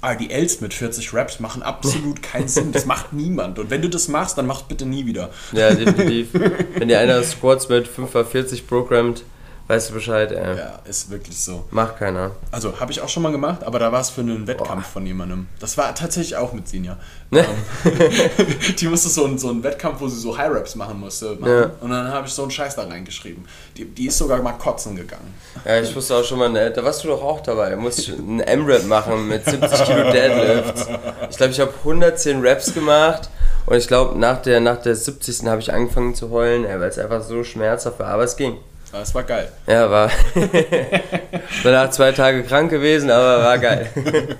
RDLs 0.01 0.61
mit 0.61 0.73
40 0.73 1.13
Reps 1.13 1.39
machen 1.39 1.61
absolut 1.61 2.21
keinen 2.23 2.47
Sinn. 2.47 2.71
Das 2.71 2.85
macht 2.85 3.13
niemand. 3.13 3.59
Und 3.59 3.69
wenn 3.69 3.81
du 3.81 3.89
das 3.89 4.07
machst, 4.07 4.37
dann 4.37 4.47
mach 4.47 4.63
bitte 4.63 4.85
nie 4.85 5.05
wieder. 5.05 5.29
Ja, 5.51 5.73
definitiv. 5.73 6.29
wenn 6.33 6.87
dir 6.87 6.99
einer 6.99 7.21
Squats 7.23 7.69
mit 7.69 7.87
5x40 7.87 8.63
programmt, 8.67 9.23
Weißt 9.67 9.89
du 9.89 9.93
Bescheid, 9.93 10.31
ey. 10.31 10.57
Ja, 10.57 10.79
ist 10.83 11.09
wirklich 11.09 11.39
so. 11.39 11.65
Macht 11.71 11.97
keiner. 11.97 12.31
Also, 12.51 12.79
habe 12.79 12.91
ich 12.91 12.99
auch 13.01 13.07
schon 13.07 13.23
mal 13.23 13.31
gemacht, 13.31 13.63
aber 13.63 13.79
da 13.79 13.91
war 13.91 14.01
es 14.01 14.09
für 14.09 14.21
einen 14.21 14.45
Wettkampf 14.47 14.85
Boah. 14.85 14.93
von 14.93 15.05
jemandem. 15.05 15.47
Das 15.59 15.77
war 15.77 15.95
tatsächlich 15.95 16.35
auch 16.35 16.51
mit 16.51 16.67
Sinja. 16.67 16.97
Ne? 17.29 17.45
Ähm, 17.85 18.47
die 18.79 18.87
musste 18.87 19.07
so 19.07 19.25
einen, 19.25 19.37
so 19.37 19.49
einen 19.49 19.63
Wettkampf, 19.63 20.01
wo 20.01 20.07
sie 20.07 20.19
so 20.19 20.37
High 20.37 20.51
Raps 20.51 20.75
machen 20.75 20.99
musste. 20.99 21.35
Machen. 21.39 21.51
Ja. 21.51 21.71
Und 21.79 21.89
dann 21.89 22.09
habe 22.09 22.27
ich 22.27 22.33
so 22.33 22.41
einen 22.41 22.51
Scheiß 22.51 22.75
da 22.75 22.83
reingeschrieben. 22.83 23.45
Die, 23.77 23.85
die 23.85 24.07
ist 24.07 24.17
sogar 24.17 24.41
mal 24.41 24.53
kotzen 24.53 24.95
gegangen. 24.95 25.33
Ja, 25.63 25.79
ich 25.79 25.95
wusste 25.95 26.15
auch 26.15 26.23
schon 26.23 26.39
mal, 26.39 26.49
ne, 26.49 26.71
da 26.71 26.83
warst 26.83 27.03
du 27.03 27.07
doch 27.07 27.23
auch 27.23 27.39
dabei. 27.39 27.69
Du 27.69 27.77
musst 27.77 28.09
einen 28.09 28.41
M-Rap 28.41 28.85
machen 28.85 29.27
mit 29.27 29.45
70 29.45 29.83
Kilo 29.85 30.11
Deadlifts. 30.11 30.87
Ich 31.29 31.37
glaube, 31.37 31.53
ich 31.53 31.59
habe 31.59 31.73
110 31.79 32.45
Raps 32.45 32.73
gemacht. 32.73 33.29
Und 33.65 33.77
ich 33.77 33.87
glaube, 33.87 34.19
nach 34.19 34.41
der, 34.41 34.59
nach 34.59 34.81
der 34.81 34.95
70. 34.95 35.45
habe 35.45 35.61
ich 35.61 35.71
angefangen 35.71 36.15
zu 36.15 36.29
heulen, 36.29 36.63
weil 36.63 36.89
es 36.89 36.97
einfach 36.97 37.23
so 37.23 37.43
schmerzhaft 37.43 37.99
war. 37.99 38.07
Aber 38.07 38.23
es 38.23 38.35
ging. 38.35 38.57
Das 38.91 39.15
war 39.15 39.23
geil. 39.23 39.51
Ja, 39.67 39.89
war. 39.89 40.11
Danach 41.63 41.91
zwei 41.91 42.11
Tage 42.11 42.43
krank 42.43 42.69
gewesen, 42.69 43.09
aber 43.09 43.43
war 43.43 43.57
geil. 43.57 43.89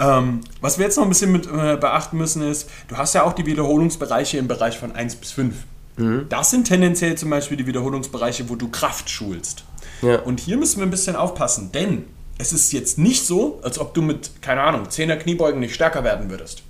ähm, 0.00 0.40
was 0.60 0.78
wir 0.78 0.86
jetzt 0.86 0.96
noch 0.96 1.04
ein 1.04 1.08
bisschen 1.08 1.32
mit 1.32 1.46
äh, 1.46 1.76
beachten 1.76 2.16
müssen 2.16 2.42
ist, 2.42 2.68
du 2.88 2.96
hast 2.96 3.14
ja 3.14 3.22
auch 3.22 3.32
die 3.32 3.46
Wiederholungsbereiche 3.46 4.38
im 4.38 4.48
Bereich 4.48 4.78
von 4.78 4.92
1 4.92 5.16
bis 5.16 5.30
5. 5.32 5.54
Mhm. 5.96 6.26
Das 6.28 6.50
sind 6.50 6.66
tendenziell 6.66 7.16
zum 7.16 7.30
Beispiel 7.30 7.56
die 7.56 7.66
Wiederholungsbereiche, 7.66 8.48
wo 8.48 8.56
du 8.56 8.68
Kraft 8.68 9.08
schulst. 9.08 9.64
Ja. 10.02 10.20
Und 10.20 10.40
hier 10.40 10.56
müssen 10.56 10.78
wir 10.78 10.86
ein 10.86 10.90
bisschen 10.90 11.16
aufpassen, 11.16 11.70
denn 11.72 12.04
es 12.38 12.52
ist 12.52 12.72
jetzt 12.72 12.98
nicht 12.98 13.26
so, 13.26 13.60
als 13.62 13.78
ob 13.78 13.94
du 13.94 14.02
mit, 14.02 14.42
keine 14.42 14.62
Ahnung, 14.62 14.86
10er 14.88 15.16
Kniebeugen 15.16 15.60
nicht 15.60 15.74
stärker 15.74 16.04
werden 16.04 16.30
würdest. 16.30 16.62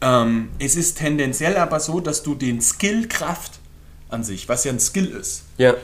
Ähm, 0.00 0.50
es 0.58 0.76
ist 0.76 0.98
tendenziell 0.98 1.56
aber 1.56 1.80
so, 1.80 2.00
dass 2.00 2.22
du 2.22 2.34
den 2.34 2.60
Skill 2.60 3.08
Kraft 3.08 3.60
an 4.12 4.24
sich, 4.24 4.48
was 4.48 4.64
ja 4.64 4.72
ein 4.72 4.80
Skill 4.80 5.08
ist, 5.08 5.44
ja. 5.58 5.74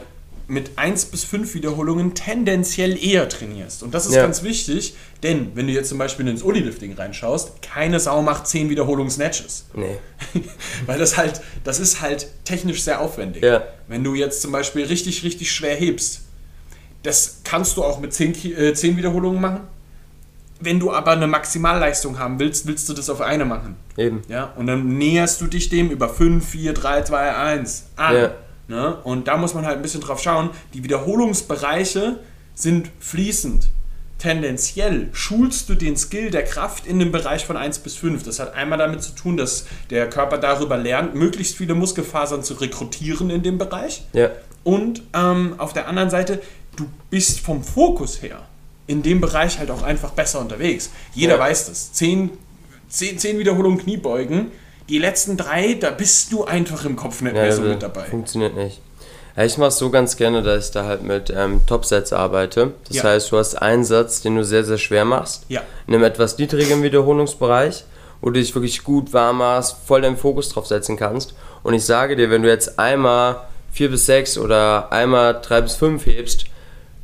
mit 0.46 0.72
1 0.76 1.06
bis 1.06 1.24
5 1.24 1.54
Wiederholungen 1.54 2.14
tendenziell 2.14 3.02
eher 3.02 3.28
trainierst. 3.28 3.82
Und 3.82 3.94
das 3.94 4.06
ist 4.06 4.14
ja. 4.14 4.22
ganz 4.22 4.42
wichtig, 4.42 4.94
denn 5.22 5.52
wenn 5.54 5.66
du 5.66 5.72
jetzt 5.72 5.88
zum 5.88 5.98
Beispiel 5.98 6.26
ins 6.28 6.42
Ulilifting 6.42 6.94
reinschaust, 6.94 7.62
keine 7.62 8.00
Sau 8.00 8.22
macht 8.22 8.46
10 8.46 8.70
Wiederholungen 8.70 9.10
Snatches. 9.10 9.66
Nee. 9.74 9.98
Weil 10.86 10.98
das 10.98 11.16
halt, 11.16 11.40
das 11.64 11.80
ist 11.80 12.00
halt 12.00 12.28
technisch 12.44 12.82
sehr 12.82 13.00
aufwendig. 13.00 13.42
Ja. 13.42 13.64
Wenn 13.88 14.04
du 14.04 14.14
jetzt 14.14 14.42
zum 14.42 14.52
Beispiel 14.52 14.84
richtig, 14.84 15.22
richtig 15.24 15.50
schwer 15.50 15.74
hebst, 15.74 16.22
das 17.02 17.40
kannst 17.44 17.76
du 17.76 17.84
auch 17.84 18.00
mit 18.00 18.12
10, 18.12 18.56
äh, 18.56 18.74
10 18.74 18.96
Wiederholungen 18.96 19.40
machen 19.40 19.60
wenn 20.60 20.80
du 20.80 20.92
aber 20.92 21.12
eine 21.12 21.26
Maximalleistung 21.26 22.18
haben 22.18 22.38
willst, 22.38 22.66
willst 22.66 22.88
du 22.88 22.94
das 22.94 23.08
auf 23.10 23.20
eine 23.20 23.44
machen. 23.44 23.76
Eben. 23.96 24.22
Ja, 24.28 24.52
und 24.56 24.66
dann 24.66 24.98
näherst 24.98 25.40
du 25.40 25.46
dich 25.46 25.68
dem 25.68 25.90
über 25.90 26.08
5, 26.08 26.46
4, 26.46 26.72
3, 26.72 27.02
2, 27.02 27.36
1 27.36 27.86
an. 27.96 28.16
Ja. 28.16 28.30
Ne? 28.66 28.96
Und 29.04 29.28
da 29.28 29.36
muss 29.36 29.54
man 29.54 29.64
halt 29.64 29.76
ein 29.76 29.82
bisschen 29.82 30.00
drauf 30.00 30.20
schauen. 30.20 30.50
Die 30.74 30.84
Wiederholungsbereiche 30.84 32.18
sind 32.54 32.90
fließend. 32.98 33.68
Tendenziell 34.18 35.10
schulst 35.12 35.68
du 35.68 35.74
den 35.74 35.96
Skill 35.96 36.32
der 36.32 36.44
Kraft 36.44 36.86
in 36.86 36.98
dem 36.98 37.12
Bereich 37.12 37.46
von 37.46 37.56
1 37.56 37.78
bis 37.78 37.94
5. 37.94 38.24
Das 38.24 38.40
hat 38.40 38.54
einmal 38.54 38.78
damit 38.78 39.00
zu 39.00 39.12
tun, 39.12 39.36
dass 39.36 39.64
der 39.90 40.10
Körper 40.10 40.38
darüber 40.38 40.76
lernt, 40.76 41.14
möglichst 41.14 41.56
viele 41.56 41.74
Muskelfasern 41.74 42.42
zu 42.42 42.54
rekrutieren 42.54 43.30
in 43.30 43.44
dem 43.44 43.58
Bereich. 43.58 44.02
Ja. 44.12 44.30
Und 44.64 45.02
ähm, 45.14 45.54
auf 45.58 45.72
der 45.72 45.86
anderen 45.86 46.10
Seite, 46.10 46.42
du 46.74 46.86
bist 47.10 47.38
vom 47.38 47.62
Fokus 47.62 48.20
her 48.20 48.42
in 48.88 49.02
dem 49.02 49.20
Bereich 49.20 49.58
halt 49.60 49.70
auch 49.70 49.82
einfach 49.82 50.10
besser 50.10 50.40
unterwegs. 50.40 50.90
Jeder 51.14 51.34
ja. 51.34 51.40
weiß 51.40 51.66
das. 51.66 51.92
Zehn, 51.92 52.30
zehn, 52.88 53.18
zehn 53.18 53.38
Wiederholungen 53.38 53.78
Kniebeugen, 53.78 54.50
die 54.88 54.98
letzten 54.98 55.36
drei, 55.36 55.74
da 55.74 55.90
bist 55.90 56.32
du 56.32 56.44
einfach 56.44 56.84
im 56.84 56.96
Kopf 56.96 57.20
nicht 57.20 57.36
ja, 57.36 57.42
mehr 57.42 57.52
so 57.52 57.62
mit 57.62 57.82
dabei. 57.82 58.04
Funktioniert 58.04 58.56
nicht. 58.56 58.80
Ja, 59.36 59.44
ich 59.44 59.58
mache 59.58 59.68
es 59.68 59.76
so 59.76 59.90
ganz 59.90 60.16
gerne, 60.16 60.42
dass 60.42 60.66
ich 60.66 60.70
da 60.72 60.84
halt 60.84 61.02
mit 61.02 61.30
ähm, 61.30 61.60
Topsets 61.66 62.12
arbeite. 62.12 62.72
Das 62.88 62.96
ja. 62.96 63.02
heißt, 63.04 63.30
du 63.30 63.36
hast 63.36 63.54
einen 63.56 63.84
Satz, 63.84 64.22
den 64.22 64.34
du 64.34 64.44
sehr, 64.44 64.64
sehr 64.64 64.78
schwer 64.78 65.04
machst. 65.04 65.44
Ja. 65.48 65.62
In 65.86 65.94
einem 65.94 66.04
etwas 66.04 66.38
niedrigen 66.38 66.82
Wiederholungsbereich, 66.82 67.84
wo 68.22 68.30
du 68.30 68.40
dich 68.40 68.54
wirklich 68.54 68.82
gut 68.82 69.12
warm 69.12 69.38
machst, 69.38 69.76
voll 69.86 70.00
deinen 70.00 70.16
Fokus 70.16 70.48
drauf 70.48 70.66
setzen 70.66 70.96
kannst. 70.96 71.34
Und 71.62 71.74
ich 71.74 71.84
sage 71.84 72.16
dir, 72.16 72.30
wenn 72.30 72.42
du 72.42 72.48
jetzt 72.48 72.78
einmal 72.78 73.42
4 73.72 73.90
bis 73.90 74.06
6 74.06 74.38
oder 74.38 74.90
einmal 74.90 75.38
3 75.40 75.60
bis 75.60 75.74
5 75.74 76.06
hebst, 76.06 76.46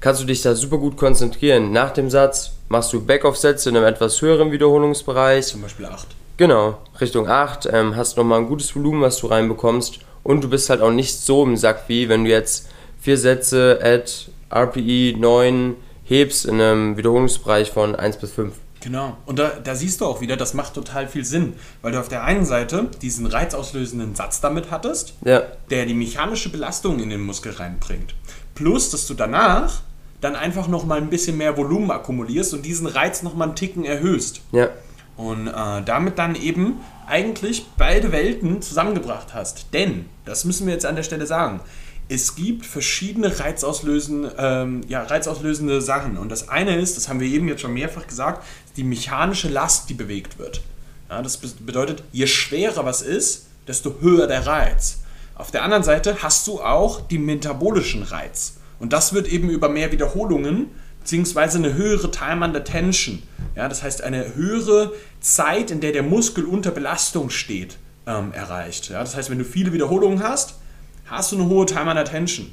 kannst 0.05 0.21
du 0.21 0.27
dich 0.27 0.43
da 0.43 0.55
super 0.55 0.77
gut 0.77 0.99
konzentrieren. 0.99 1.73
Nach 1.73 1.91
dem 1.91 2.11
Satz 2.11 2.51
machst 2.69 2.93
du 2.93 3.03
Backoff-Sätze 3.03 3.71
in 3.71 3.77
einem 3.79 3.87
etwas 3.87 4.21
höheren 4.21 4.53
Wiederholungsbereich. 4.53 5.47
Zum 5.47 5.63
Beispiel 5.63 5.87
8. 5.87 6.09
Genau, 6.37 6.77
Richtung 7.01 7.27
8. 7.27 7.71
Ähm, 7.73 7.97
hast 7.97 8.19
nochmal 8.19 8.41
ein 8.41 8.47
gutes 8.47 8.77
Volumen, 8.77 9.01
was 9.01 9.17
du 9.17 9.29
reinbekommst. 9.29 10.01
Und 10.23 10.45
du 10.45 10.51
bist 10.51 10.69
halt 10.69 10.83
auch 10.83 10.91
nicht 10.91 11.19
so 11.19 11.43
im 11.43 11.57
Sack, 11.57 11.85
wie 11.87 12.11
wenn 12.11 12.25
du 12.25 12.31
jetzt 12.31 12.69
vier 13.01 13.17
Sätze 13.17 13.79
at 13.83 14.31
RPE 14.55 15.15
9 15.19 15.75
hebst 16.05 16.45
in 16.45 16.61
einem 16.61 16.99
Wiederholungsbereich 16.99 17.71
von 17.71 17.97
1 17.97 18.19
bis 18.19 18.33
5. 18.33 18.55
Genau. 18.83 19.17
Und 19.25 19.39
da, 19.39 19.53
da, 19.65 19.75
siehst 19.75 20.03
du 20.03 20.05
auch 20.05 20.21
wieder, 20.21 20.37
das 20.37 20.53
macht 20.53 20.75
total 20.75 21.09
viel 21.09 21.25
Sinn, 21.25 21.55
weil 21.81 21.93
du 21.93 21.99
auf 21.99 22.11
der 22.11 22.25
einen 22.25 22.45
Seite 22.45 22.91
diesen 23.01 23.25
reizauslösenden 23.25 24.15
Satz 24.15 24.43
damit 24.43 24.71
hattest, 24.71 25.15
ja. 25.25 25.45
der 25.71 25.87
die 25.87 25.95
mechanische 25.95 26.51
Belastung 26.51 27.01
in 27.01 27.09
den 27.09 27.23
Muskel 27.23 27.53
reinbringt. 27.53 28.15
Plus, 28.55 28.91
dass 28.91 29.07
du 29.07 29.15
danach 29.15 29.81
dann 30.25 30.37
einfach 30.37 30.69
noch 30.69 30.85
mal 30.85 30.99
ein 30.99 31.11
bisschen 31.11 31.37
mehr 31.37 31.57
Volumen 31.57 31.91
akkumulierst 31.91 32.55
und 32.55 32.63
diesen 32.63 32.87
Reiz 32.87 33.23
noch 33.23 33.35
mal 33.35 33.45
einen 33.45 33.57
Ticken 33.57 33.85
erhöhst. 33.85 34.41
Ja. 34.53 34.71
Und 35.17 35.47
äh, 35.47 35.83
damit 35.85 36.19
dann 36.19 36.35
eben 36.35 36.81
eigentlich 37.07 37.67
beide 37.77 38.11
Welten 38.11 38.63
zusammengebracht 38.63 39.35
hast. 39.35 39.67
Denn, 39.73 40.07
das 40.25 40.45
müssen 40.45 40.67
wir 40.67 40.73
jetzt 40.73 40.87
an 40.87 40.97
der 40.97 41.03
Stelle 41.03 41.27
sagen, 41.27 41.61
es 42.09 42.35
gibt 42.35 42.67
verschiedene 42.67 43.39
reizauslösende, 43.39 44.35
ähm, 44.39 44.81
ja, 44.89 45.03
reizauslösende 45.03 45.81
Sachen. 45.81 46.17
Und 46.17 46.31
das 46.31 46.49
eine 46.49 46.77
ist, 46.77 46.97
das 46.97 47.09
haben 47.09 47.21
wir 47.21 47.29
eben 47.29 47.49
jetzt 47.49 47.61
schon 47.61 47.75
mehrfach 47.75 48.07
gesagt, 48.07 48.45
die 48.77 48.85
mechanische 48.85 49.49
Last, 49.49 49.89
die 49.91 49.95
bewegt 49.95 50.39
wird. 50.39 50.63
Ja, 51.09 51.23
das 51.23 51.37
bedeutet, 51.37 52.03
je 52.13 52.27
schwerer 52.27 52.85
was 52.85 53.03
ist, 53.03 53.47
desto 53.69 53.97
höher 54.01 54.27
der 54.27 54.47
Reiz. 54.47 55.01
Auf 55.35 55.51
der 55.51 55.63
anderen 55.63 55.83
Seite 55.83 56.23
hast 56.23 56.47
du 56.47 56.61
auch 56.61 57.03
die 57.03 57.19
metabolischen 57.19 58.03
Reiz. 58.03 58.55
Und 58.79 58.93
das 58.93 59.13
wird 59.13 59.29
eben 59.29 59.51
über 59.51 59.69
mehr 59.69 59.93
Wiederholungen 59.93 60.71
beziehungsweise 61.01 61.59
eine 61.59 61.75
höhere 61.75 62.11
Time 62.11 62.45
under 62.45 62.65
Tension. 62.65 63.23
Ja, 63.55 63.69
das 63.69 63.83
heißt 63.83 64.03
eine 64.03 64.35
höhere 64.35 64.93
Zeit, 65.21 65.71
in 65.71 65.81
der 65.81 65.93
der 65.93 66.03
Muskel 66.03 66.45
unter 66.45 66.71
Belastung 66.71 67.29
steht, 67.29 67.77
ähm, 68.07 68.33
erreicht. 68.33 68.89
Ja, 68.89 69.01
das 69.01 69.15
heißt, 69.15 69.31
wenn 69.31 69.39
du 69.39 69.45
viele 69.45 69.73
Wiederholungen 69.73 70.23
hast, 70.23 70.59
hast 71.05 71.33
du 71.33 71.37
eine 71.37 71.49
hohe 71.49 71.67
Time 71.67 71.91
under 71.91 72.05
Tension. 72.05 72.51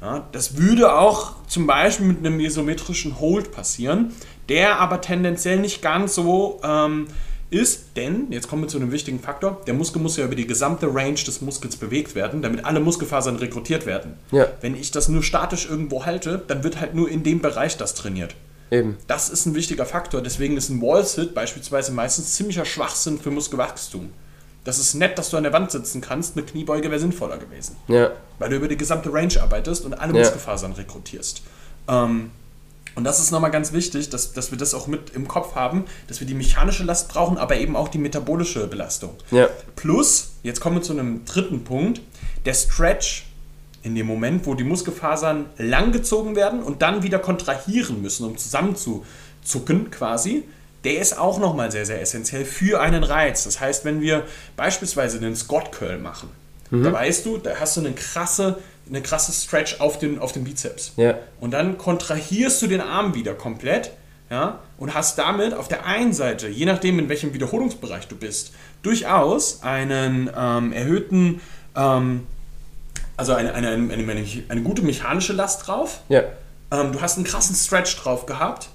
Ja, 0.00 0.26
das 0.32 0.56
würde 0.58 0.92
auch 0.92 1.46
zum 1.46 1.66
Beispiel 1.66 2.06
mit 2.06 2.18
einem 2.18 2.40
isometrischen 2.40 3.20
Hold 3.20 3.52
passieren, 3.52 4.12
der 4.48 4.80
aber 4.80 5.00
tendenziell 5.00 5.60
nicht 5.60 5.80
ganz 5.80 6.16
so 6.16 6.60
ähm, 6.64 7.06
ist, 7.54 7.96
denn, 7.96 8.26
jetzt 8.30 8.48
kommen 8.48 8.62
wir 8.62 8.68
zu 8.68 8.76
einem 8.76 8.92
wichtigen 8.92 9.20
Faktor, 9.20 9.62
der 9.66 9.74
Muskel 9.74 10.02
muss 10.02 10.16
ja 10.16 10.24
über 10.24 10.34
die 10.34 10.46
gesamte 10.46 10.92
Range 10.94 11.14
des 11.14 11.40
Muskels 11.40 11.76
bewegt 11.76 12.14
werden, 12.14 12.42
damit 12.42 12.64
alle 12.64 12.80
Muskelfasern 12.80 13.36
rekrutiert 13.36 13.86
werden. 13.86 14.14
Ja. 14.30 14.48
Wenn 14.60 14.74
ich 14.74 14.90
das 14.90 15.08
nur 15.08 15.22
statisch 15.22 15.68
irgendwo 15.68 16.04
halte, 16.04 16.42
dann 16.46 16.64
wird 16.64 16.80
halt 16.80 16.94
nur 16.94 17.08
in 17.08 17.22
dem 17.22 17.40
Bereich 17.40 17.76
das 17.76 17.94
trainiert. 17.94 18.34
Eben. 18.70 18.96
Das 19.06 19.28
ist 19.28 19.46
ein 19.46 19.54
wichtiger 19.54 19.86
Faktor, 19.86 20.20
deswegen 20.20 20.56
ist 20.56 20.68
ein 20.68 20.82
Wall-Sit 20.82 21.34
beispielsweise 21.34 21.92
meistens 21.92 22.34
ziemlicher 22.34 22.64
Schwachsinn 22.64 23.18
für 23.20 23.30
Muskelwachstum. 23.30 24.10
Das 24.64 24.78
ist 24.78 24.94
nett, 24.94 25.18
dass 25.18 25.30
du 25.30 25.36
an 25.36 25.42
der 25.42 25.52
Wand 25.52 25.70
sitzen 25.70 26.00
kannst, 26.00 26.36
eine 26.36 26.46
Kniebeuge 26.46 26.90
wäre 26.90 26.98
sinnvoller 26.98 27.36
gewesen. 27.36 27.76
Ja. 27.86 28.10
Weil 28.38 28.50
du 28.50 28.56
über 28.56 28.68
die 28.68 28.78
gesamte 28.78 29.12
Range 29.12 29.40
arbeitest 29.40 29.84
und 29.84 29.94
alle 29.94 30.14
Ja. 30.14 30.20
Muskelfasern 30.20 30.72
rekrutierst. 30.72 31.42
Ähm, 31.86 32.30
und 32.94 33.04
das 33.04 33.20
ist 33.20 33.30
nochmal 33.30 33.50
ganz 33.50 33.72
wichtig, 33.72 34.10
dass, 34.10 34.32
dass 34.32 34.50
wir 34.50 34.58
das 34.58 34.74
auch 34.74 34.86
mit 34.86 35.10
im 35.10 35.26
Kopf 35.26 35.54
haben, 35.54 35.84
dass 36.06 36.20
wir 36.20 36.26
die 36.26 36.34
mechanische 36.34 36.84
Last 36.84 37.08
brauchen, 37.08 37.38
aber 37.38 37.56
eben 37.56 37.76
auch 37.76 37.88
die 37.88 37.98
metabolische 37.98 38.66
Belastung. 38.66 39.14
Ja. 39.30 39.48
Plus, 39.76 40.32
jetzt 40.42 40.60
kommen 40.60 40.76
wir 40.76 40.82
zu 40.82 40.92
einem 40.92 41.24
dritten 41.24 41.64
Punkt, 41.64 42.00
der 42.44 42.54
Stretch 42.54 43.26
in 43.82 43.94
dem 43.94 44.06
Moment, 44.06 44.46
wo 44.46 44.54
die 44.54 44.64
Muskelfasern 44.64 45.46
langgezogen 45.58 46.36
werden 46.36 46.62
und 46.62 46.82
dann 46.82 47.02
wieder 47.02 47.18
kontrahieren 47.18 48.00
müssen, 48.00 48.24
um 48.24 48.38
zusammenzuzucken 48.38 49.90
quasi, 49.90 50.44
der 50.84 51.00
ist 51.00 51.18
auch 51.18 51.38
nochmal 51.38 51.70
sehr, 51.70 51.86
sehr 51.86 52.00
essentiell 52.00 52.44
für 52.44 52.80
einen 52.80 53.04
Reiz. 53.04 53.44
Das 53.44 53.60
heißt, 53.60 53.84
wenn 53.84 54.00
wir 54.00 54.24
beispielsweise 54.56 55.18
einen 55.18 55.34
Scott 55.34 55.72
Curl 55.72 55.98
machen, 55.98 56.30
da 56.82 56.92
weißt 56.92 57.26
du, 57.26 57.38
da 57.38 57.52
hast 57.60 57.76
du 57.76 57.80
eine 57.80 57.92
krasse, 57.92 58.58
eine 58.88 59.02
krasse 59.02 59.32
Stretch 59.32 59.80
auf 59.80 59.98
den, 59.98 60.18
auf 60.18 60.32
den 60.32 60.44
Bizeps. 60.44 60.92
Ja. 60.96 61.18
Und 61.40 61.52
dann 61.52 61.78
kontrahierst 61.78 62.60
du 62.62 62.66
den 62.66 62.80
Arm 62.80 63.14
wieder 63.14 63.34
komplett 63.34 63.92
ja, 64.30 64.60
und 64.78 64.94
hast 64.94 65.18
damit 65.18 65.54
auf 65.54 65.68
der 65.68 65.86
einen 65.86 66.12
Seite, 66.12 66.48
je 66.48 66.66
nachdem 66.66 66.98
in 66.98 67.08
welchem 67.08 67.34
Wiederholungsbereich 67.34 68.08
du 68.08 68.16
bist, 68.16 68.52
durchaus 68.82 69.62
einen 69.62 70.30
ähm, 70.36 70.72
erhöhten, 70.72 71.40
ähm, 71.76 72.26
also 73.16 73.34
eine, 73.34 73.54
eine, 73.54 73.68
eine, 73.68 73.92
eine, 73.92 74.24
eine 74.48 74.62
gute 74.62 74.82
mechanische 74.82 75.32
Last 75.34 75.66
drauf. 75.66 76.00
Ja. 76.08 76.22
Ähm, 76.72 76.92
du 76.92 77.00
hast 77.00 77.16
einen 77.16 77.24
krassen 77.24 77.54
Stretch 77.54 77.96
drauf 77.96 78.26
gehabt 78.26 78.68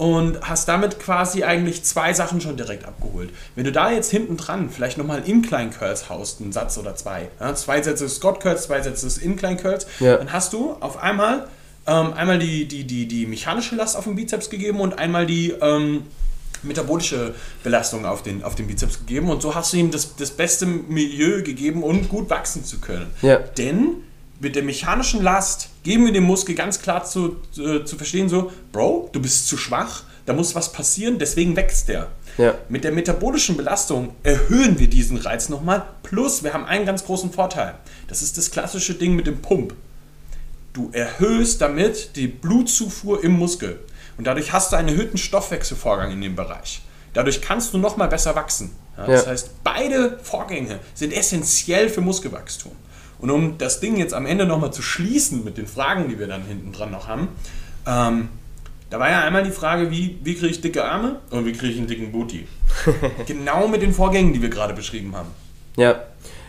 und 0.00 0.40
hast 0.40 0.66
damit 0.66 0.98
quasi 0.98 1.44
eigentlich 1.44 1.82
zwei 1.82 2.14
Sachen 2.14 2.40
schon 2.40 2.56
direkt 2.56 2.86
abgeholt. 2.86 3.28
Wenn 3.54 3.64
du 3.64 3.70
da 3.72 3.92
jetzt 3.92 4.10
hinten 4.10 4.38
dran 4.38 4.70
vielleicht 4.70 4.96
nochmal 4.96 5.28
Incline 5.28 5.68
Curls 5.68 6.08
haust, 6.08 6.40
einen 6.40 6.52
Satz 6.52 6.78
oder 6.78 6.96
zwei, 6.96 7.28
ja, 7.38 7.54
zwei 7.54 7.82
Sätze 7.82 8.08
Scott 8.08 8.40
Curls, 8.40 8.62
zwei 8.62 8.80
Sätze 8.80 9.20
Incline 9.22 9.58
Curls, 9.58 9.86
Ja. 10.00 10.16
dann 10.16 10.32
hast 10.32 10.54
du 10.54 10.72
auf 10.80 10.96
einmal 11.02 11.46
ähm, 11.86 12.14
einmal 12.14 12.38
die, 12.38 12.66
die, 12.66 12.84
die, 12.84 13.06
die 13.08 13.26
mechanische 13.26 13.76
Last 13.76 13.94
auf 13.94 14.04
den 14.04 14.14
Bizeps 14.14 14.48
gegeben 14.48 14.80
und 14.80 14.98
einmal 14.98 15.26
die 15.26 15.50
ähm, 15.60 16.04
metabolische 16.62 17.34
Belastung 17.62 18.06
auf 18.06 18.22
den, 18.22 18.42
auf 18.42 18.54
den 18.54 18.68
Bizeps 18.68 19.00
gegeben 19.00 19.28
und 19.28 19.42
so 19.42 19.54
hast 19.54 19.74
du 19.74 19.76
ihm 19.76 19.90
das, 19.90 20.16
das 20.16 20.30
beste 20.30 20.64
Milieu 20.64 21.42
gegeben, 21.42 21.82
um 21.82 22.08
gut 22.08 22.30
wachsen 22.30 22.64
zu 22.64 22.78
können. 22.80 23.08
Ja. 23.20 23.36
Denn 23.36 23.96
mit 24.40 24.56
der 24.56 24.62
mechanischen 24.62 25.22
Last 25.22 25.68
geben 25.82 26.06
wir 26.06 26.12
dem 26.12 26.24
Muskel 26.24 26.54
ganz 26.54 26.80
klar 26.80 27.04
zu, 27.04 27.36
äh, 27.58 27.84
zu 27.84 27.96
verstehen, 27.96 28.28
so, 28.28 28.50
Bro, 28.72 29.10
du 29.12 29.20
bist 29.20 29.46
zu 29.46 29.56
schwach, 29.56 30.02
da 30.26 30.32
muss 30.32 30.54
was 30.54 30.72
passieren, 30.72 31.18
deswegen 31.18 31.56
wächst 31.56 31.88
der. 31.88 32.08
Ja. 32.38 32.54
Mit 32.68 32.84
der 32.84 32.92
metabolischen 32.92 33.56
Belastung 33.56 34.14
erhöhen 34.22 34.78
wir 34.78 34.88
diesen 34.88 35.16
Reiz 35.18 35.48
nochmal, 35.48 35.84
plus 36.02 36.42
wir 36.42 36.52
haben 36.54 36.64
einen 36.64 36.86
ganz 36.86 37.04
großen 37.04 37.32
Vorteil. 37.32 37.74
Das 38.08 38.22
ist 38.22 38.38
das 38.38 38.50
klassische 38.50 38.94
Ding 38.94 39.14
mit 39.14 39.26
dem 39.26 39.42
Pump. 39.42 39.74
Du 40.72 40.90
erhöhst 40.92 41.60
damit 41.60 42.16
die 42.16 42.28
Blutzufuhr 42.28 43.22
im 43.24 43.32
Muskel. 43.32 43.80
Und 44.16 44.26
dadurch 44.26 44.52
hast 44.52 44.72
du 44.72 44.76
einen 44.76 44.88
erhöhten 44.88 45.18
Stoffwechselvorgang 45.18 46.12
in 46.12 46.20
dem 46.20 46.36
Bereich. 46.36 46.82
Dadurch 47.12 47.40
kannst 47.42 47.74
du 47.74 47.78
nochmal 47.78 48.08
besser 48.08 48.34
wachsen. 48.36 48.70
Ja, 48.96 49.06
das 49.06 49.24
Ja. 49.24 49.30
heißt, 49.32 49.50
beide 49.64 50.18
Vorgänge 50.22 50.78
sind 50.94 51.12
essentiell 51.12 51.88
für 51.88 52.00
Muskelwachstum. 52.02 52.72
Und 53.20 53.30
um 53.30 53.58
das 53.58 53.80
Ding 53.80 53.96
jetzt 53.96 54.14
am 54.14 54.26
Ende 54.26 54.46
nochmal 54.46 54.72
zu 54.72 54.82
schließen 54.82 55.44
mit 55.44 55.58
den 55.58 55.66
Fragen, 55.66 56.08
die 56.08 56.18
wir 56.18 56.26
dann 56.26 56.44
hinten 56.44 56.72
dran 56.72 56.90
noch 56.90 57.06
haben, 57.06 57.28
ähm, 57.86 58.28
da 58.88 58.98
war 58.98 59.08
ja 59.08 59.20
einmal 59.22 59.44
die 59.44 59.50
Frage, 59.50 59.90
wie, 59.90 60.18
wie 60.22 60.34
kriege 60.34 60.48
ich 60.48 60.60
dicke 60.60 60.84
Arme 60.84 61.20
und 61.30 61.46
wie 61.46 61.52
kriege 61.52 61.72
ich 61.72 61.78
einen 61.78 61.86
dicken 61.86 62.10
Booty? 62.10 62.48
genau 63.26 63.68
mit 63.68 63.82
den 63.82 63.92
Vorgängen, 63.92 64.32
die 64.32 64.42
wir 64.42 64.48
gerade 64.48 64.74
beschrieben 64.74 65.14
haben. 65.14 65.28
Ja, 65.76 66.02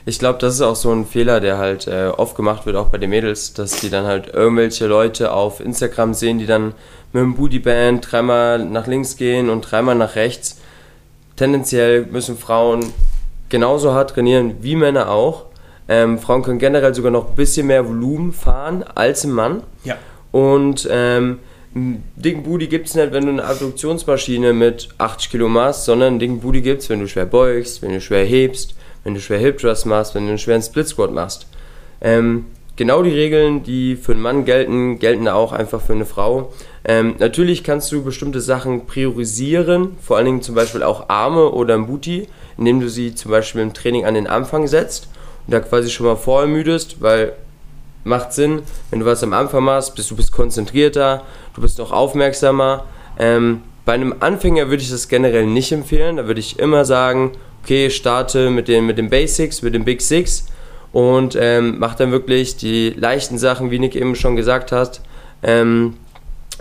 ich 0.05 0.17
glaube, 0.17 0.39
das 0.39 0.55
ist 0.55 0.61
auch 0.61 0.75
so 0.75 0.91
ein 0.91 1.05
Fehler, 1.05 1.39
der 1.39 1.59
halt 1.59 1.85
äh, 1.87 2.07
oft 2.07 2.35
gemacht 2.35 2.65
wird, 2.65 2.75
auch 2.75 2.89
bei 2.89 2.97
den 2.97 3.11
Mädels, 3.11 3.53
dass 3.53 3.73
die 3.73 3.91
dann 3.91 4.05
halt 4.05 4.33
irgendwelche 4.33 4.87
Leute 4.87 5.31
auf 5.31 5.59
Instagram 5.59 6.15
sehen, 6.15 6.39
die 6.39 6.47
dann 6.47 6.73
mit 7.13 7.21
dem 7.21 7.35
Bootyband 7.35 8.11
dreimal 8.11 8.65
nach 8.65 8.87
links 8.87 9.17
gehen 9.17 9.49
und 9.49 9.61
dreimal 9.61 9.95
nach 9.95 10.15
rechts. 10.15 10.59
Tendenziell 11.35 12.07
müssen 12.07 12.37
Frauen 12.37 12.91
genauso 13.49 13.93
hart 13.93 14.11
trainieren 14.11 14.55
wie 14.61 14.75
Männer 14.75 15.11
auch. 15.11 15.45
Ähm, 15.87 16.19
Frauen 16.19 16.43
können 16.43 16.59
generell 16.59 16.93
sogar 16.93 17.11
noch 17.11 17.29
ein 17.29 17.35
bisschen 17.35 17.67
mehr 17.67 17.87
Volumen 17.87 18.33
fahren 18.33 18.83
als 18.95 19.23
ein 19.23 19.31
Mann. 19.31 19.63
Ja. 19.83 19.97
Und 20.31 20.87
ähm, 20.89 21.39
einen 21.73 22.03
dicken 22.15 22.43
Booty 22.43 22.67
gibt 22.67 22.87
es 22.87 22.95
nicht, 22.95 23.13
wenn 23.13 23.25
du 23.25 23.31
eine 23.31 23.45
Adduktionsmaschine 23.45 24.53
mit 24.53 24.89
80 24.97 25.31
Kilo 25.31 25.47
machst, 25.47 25.85
sondern 25.85 26.09
einen 26.09 26.19
dicken 26.19 26.39
Booty 26.39 26.61
gibt 26.61 26.81
es, 26.81 26.89
wenn 26.89 26.99
du 26.99 27.07
schwer 27.07 27.25
beugst, 27.25 27.81
wenn 27.81 27.91
du 27.91 28.01
schwer 28.01 28.25
hebst, 28.25 28.75
wenn 29.03 29.13
du 29.13 29.19
schwer 29.21 29.39
Hip 29.39 29.57
Thrust 29.57 29.85
machst, 29.85 30.15
wenn 30.15 30.23
du 30.23 30.29
einen 30.29 30.37
schweren 30.37 30.61
Split 30.61 30.87
Squat 30.87 31.11
machst. 31.11 31.47
Ähm, 32.01 32.45
genau 32.75 33.03
die 33.03 33.11
Regeln, 33.11 33.63
die 33.63 33.95
für 33.95 34.11
einen 34.11 34.21
Mann 34.21 34.45
gelten, 34.45 34.99
gelten 34.99 35.27
auch 35.27 35.53
einfach 35.53 35.81
für 35.81 35.93
eine 35.93 36.05
Frau. 36.05 36.51
Ähm, 36.83 37.15
natürlich 37.19 37.63
kannst 37.63 37.91
du 37.91 38.03
bestimmte 38.03 38.41
Sachen 38.41 38.85
priorisieren, 38.85 39.97
vor 40.01 40.17
allen 40.17 40.25
Dingen 40.25 40.41
zum 40.41 40.55
Beispiel 40.55 40.83
auch 40.83 41.09
Arme 41.09 41.49
oder 41.51 41.75
ein 41.75 41.87
Booty, 41.87 42.27
indem 42.57 42.79
du 42.79 42.89
sie 42.89 43.15
zum 43.15 43.31
Beispiel 43.31 43.61
im 43.61 43.73
Training 43.73 44.05
an 44.05 44.13
den 44.13 44.27
Anfang 44.27 44.67
setzt 44.67 45.07
und 45.47 45.53
da 45.53 45.59
quasi 45.59 45.89
schon 45.89 46.05
mal 46.05 46.15
vorermüdest, 46.15 47.01
weil 47.01 47.33
macht 48.03 48.33
Sinn, 48.33 48.61
wenn 48.89 48.99
du 49.01 49.05
was 49.05 49.23
am 49.23 49.33
Anfang 49.33 49.63
machst, 49.63 49.95
bist 49.95 50.09
du 50.09 50.15
bist 50.15 50.31
konzentrierter, 50.31 51.23
du 51.53 51.61
bist 51.61 51.77
noch 51.77 51.91
aufmerksamer. 51.91 52.85
Ähm, 53.19 53.61
bei 53.85 53.93
einem 53.93 54.15
Anfänger 54.19 54.69
würde 54.69 54.81
ich 54.81 54.89
das 54.89 55.07
generell 55.07 55.45
nicht 55.45 55.71
empfehlen. 55.71 56.17
Da 56.17 56.27
würde 56.27 56.39
ich 56.39 56.57
immer 56.59 56.85
sagen, 56.85 57.31
okay, 57.63 57.89
starte 57.89 58.49
mit 58.49 58.67
den, 58.67 58.85
mit 58.85 58.97
den 58.97 59.09
Basics, 59.09 59.61
mit 59.61 59.73
den 59.75 59.85
Big 59.85 60.01
Six 60.01 60.45
und 60.93 61.37
ähm, 61.39 61.75
mach 61.79 61.95
dann 61.95 62.11
wirklich 62.11 62.57
die 62.57 62.89
leichten 62.91 63.37
Sachen, 63.37 63.69
wie 63.71 63.79
Nick 63.79 63.95
eben 63.95 64.15
schon 64.15 64.35
gesagt 64.35 64.71
hat. 64.71 65.01
Ähm, 65.43 65.95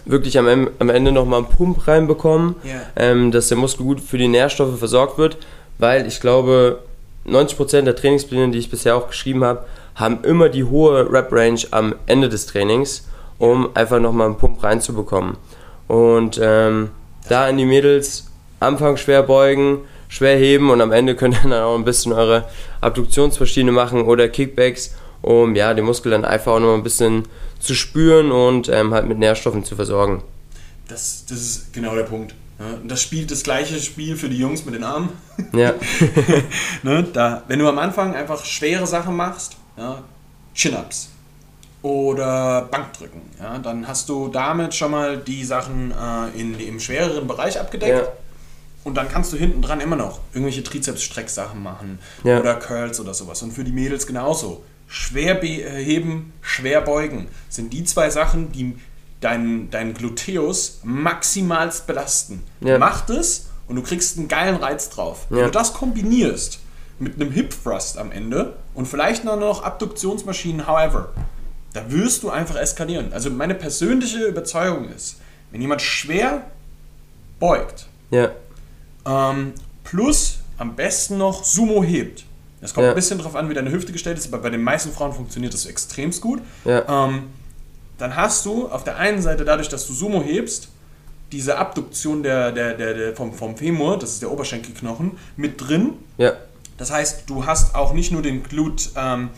wirklich 0.04 0.38
am, 0.38 0.68
am 0.78 0.88
Ende 0.90 1.12
nochmal 1.12 1.40
einen 1.40 1.48
Pump 1.48 1.86
reinbekommen, 1.86 2.54
Ja. 2.64 2.80
ähm, 2.96 3.30
dass 3.32 3.48
der 3.48 3.56
Muskel 3.58 3.84
gut 3.84 4.00
für 4.00 4.18
die 4.18 4.28
Nährstoffe 4.28 4.78
versorgt 4.78 5.18
wird, 5.18 5.36
weil 5.78 6.06
ich 6.06 6.20
glaube, 6.20 6.80
90% 7.30 7.82
der 7.82 7.96
Trainingspläne, 7.96 8.50
die 8.50 8.58
ich 8.58 8.70
bisher 8.70 8.96
auch 8.96 9.08
geschrieben 9.08 9.44
habe, 9.44 9.64
haben 9.94 10.24
immer 10.24 10.48
die 10.48 10.64
hohe 10.64 11.10
Rep-Range 11.12 11.60
am 11.70 11.94
Ende 12.06 12.28
des 12.28 12.46
Trainings, 12.46 13.06
um 13.38 13.74
einfach 13.74 14.00
nochmal 14.00 14.26
einen 14.26 14.38
Pump 14.38 14.62
reinzubekommen. 14.62 15.36
Und 15.88 16.40
ähm, 16.42 16.90
da 17.28 17.48
in 17.48 17.56
die 17.56 17.66
Mädels 17.66 18.30
Anfang 18.60 18.96
schwer 18.96 19.22
beugen, 19.22 19.80
schwer 20.08 20.36
heben 20.36 20.70
und 20.70 20.80
am 20.80 20.92
Ende 20.92 21.16
könnt 21.16 21.34
ihr 21.34 21.48
dann 21.48 21.62
auch 21.62 21.76
ein 21.76 21.84
bisschen 21.84 22.12
eure 22.12 22.44
Abduktionsmaschine 22.80 23.72
machen 23.72 24.02
oder 24.02 24.28
Kickbacks, 24.28 24.94
um 25.22 25.54
ja, 25.54 25.72
den 25.74 25.84
Muskel 25.84 26.12
dann 26.12 26.24
einfach 26.24 26.52
auch 26.52 26.60
noch 26.60 26.74
ein 26.74 26.82
bisschen 26.82 27.24
zu 27.58 27.74
spüren 27.74 28.32
und 28.32 28.68
ähm, 28.68 28.92
halt 28.92 29.06
mit 29.06 29.18
Nährstoffen 29.18 29.64
zu 29.64 29.76
versorgen. 29.76 30.22
Das, 30.88 31.24
das 31.26 31.40
ist 31.40 31.72
genau 31.72 31.94
der 31.94 32.02
Punkt. 32.02 32.34
Das 32.84 33.00
spielt 33.02 33.30
das 33.30 33.42
gleiche 33.42 33.80
Spiel 33.80 34.16
für 34.16 34.28
die 34.28 34.36
Jungs 34.38 34.64
mit 34.64 34.74
den 34.74 34.84
Armen. 34.84 35.10
Ja, 35.54 35.72
ne, 36.82 37.02
da, 37.12 37.42
wenn 37.48 37.58
du 37.58 37.66
am 37.68 37.78
Anfang 37.78 38.14
einfach 38.14 38.44
schwere 38.44 38.86
Sachen 38.86 39.16
machst, 39.16 39.56
ja, 39.78 40.02
Chin-Ups 40.54 41.08
oder 41.82 42.68
Bankdrücken, 42.70 43.22
ja, 43.38 43.58
dann 43.58 43.88
hast 43.88 44.08
du 44.10 44.28
damit 44.28 44.74
schon 44.74 44.90
mal 44.90 45.16
die 45.16 45.42
Sachen 45.44 45.92
äh, 45.92 46.38
in, 46.38 46.60
im 46.60 46.78
schwereren 46.78 47.26
Bereich 47.26 47.58
abgedeckt. 47.58 48.06
Ja. 48.06 48.12
Und 48.84 48.96
dann 48.96 49.08
kannst 49.08 49.32
du 49.32 49.36
hinten 49.38 49.62
dran 49.62 49.80
immer 49.80 49.96
noch 49.96 50.20
irgendwelche 50.32 50.62
Trizeps-Strecksachen 50.62 51.62
machen 51.62 51.98
Ja. 52.22 52.38
oder 52.40 52.54
Curls 52.54 53.00
oder 53.00 53.14
sowas. 53.14 53.42
Und 53.42 53.52
für 53.52 53.64
die 53.64 53.72
Mädels 53.72 54.06
genauso. 54.06 54.62
Schwer 54.86 55.42
äh, 55.42 55.84
heben, 55.84 56.32
schwer 56.42 56.80
beugen 56.80 57.28
sind 57.48 57.72
die 57.72 57.84
zwei 57.84 58.10
Sachen, 58.10 58.52
die 58.52 58.76
deinen 59.20 59.70
dein 59.70 59.94
Gluteus 59.94 60.80
maximalst 60.82 61.86
belasten. 61.86 62.42
Ja. 62.60 62.78
Mach 62.78 63.02
das 63.06 63.46
und 63.68 63.76
du 63.76 63.82
kriegst 63.82 64.16
einen 64.18 64.28
geilen 64.28 64.56
Reiz 64.56 64.88
drauf. 64.90 65.26
Wenn 65.28 65.38
Ja. 65.40 65.44
du 65.46 65.50
das 65.50 65.74
kombinierst 65.74 66.58
mit 66.98 67.14
einem 67.20 67.30
Hip 67.30 67.54
Thrust 67.62 67.98
am 67.98 68.12
Ende 68.12 68.56
und 68.74 68.86
vielleicht 68.86 69.24
noch, 69.24 69.38
noch 69.38 69.62
Abduktionsmaschinen, 69.62 70.66
however, 70.66 71.12
da 71.72 71.90
wirst 71.90 72.22
du 72.22 72.30
einfach 72.30 72.56
eskalieren. 72.56 73.12
Also 73.12 73.30
meine 73.30 73.54
persönliche 73.54 74.24
Überzeugung 74.26 74.88
ist, 74.88 75.16
wenn 75.50 75.60
jemand 75.60 75.82
schwer 75.82 76.44
beugt, 77.38 77.86
Ja. 78.10 78.30
ähm, 79.06 79.52
plus 79.84 80.38
am 80.58 80.74
besten 80.76 81.16
noch 81.18 81.44
Sumo 81.44 81.82
hebt. 81.82 82.24
Das 82.60 82.74
kommt 82.74 82.84
Ja. 82.84 82.90
ein 82.90 82.94
bisschen 82.96 83.18
drauf 83.18 83.34
an, 83.36 83.48
wie 83.48 83.54
deine 83.54 83.70
Hüfte 83.70 83.92
gestellt 83.92 84.18
ist, 84.18 84.26
aber 84.32 84.42
bei 84.42 84.50
den 84.50 84.62
meisten 84.62 84.92
Frauen 84.92 85.12
funktioniert 85.14 85.54
das 85.54 85.64
extremst 85.66 86.20
gut. 86.20 86.42
Ja. 86.64 87.06
Ähm, 87.06 87.22
dann 88.00 88.16
hast 88.16 88.46
du 88.46 88.68
auf 88.68 88.84
der 88.84 88.96
einen 88.96 89.20
Seite 89.20 89.44
dadurch, 89.44 89.68
dass 89.68 89.86
du 89.86 89.92
Sumo 89.92 90.22
hebst, 90.22 90.68
diese 91.32 91.58
Abduktion 91.58 92.22
der, 92.22 92.50
der, 92.52 92.74
der, 92.74 92.94
der 92.94 93.16
vom, 93.16 93.32
vom 93.32 93.56
Femur, 93.56 93.98
das 93.98 94.12
ist 94.12 94.22
der 94.22 94.32
Oberschenkelknochen, 94.32 95.12
mit 95.36 95.60
drin. 95.60 95.94
Ja. 96.16 96.32
Das 96.76 96.90
heißt, 96.90 97.28
du 97.28 97.46
hast 97.46 97.74
auch 97.74 97.92
nicht 97.92 98.10
nur 98.10 98.22
den 98.22 98.42
Glut, 98.42 98.90
ähm, 98.96 99.30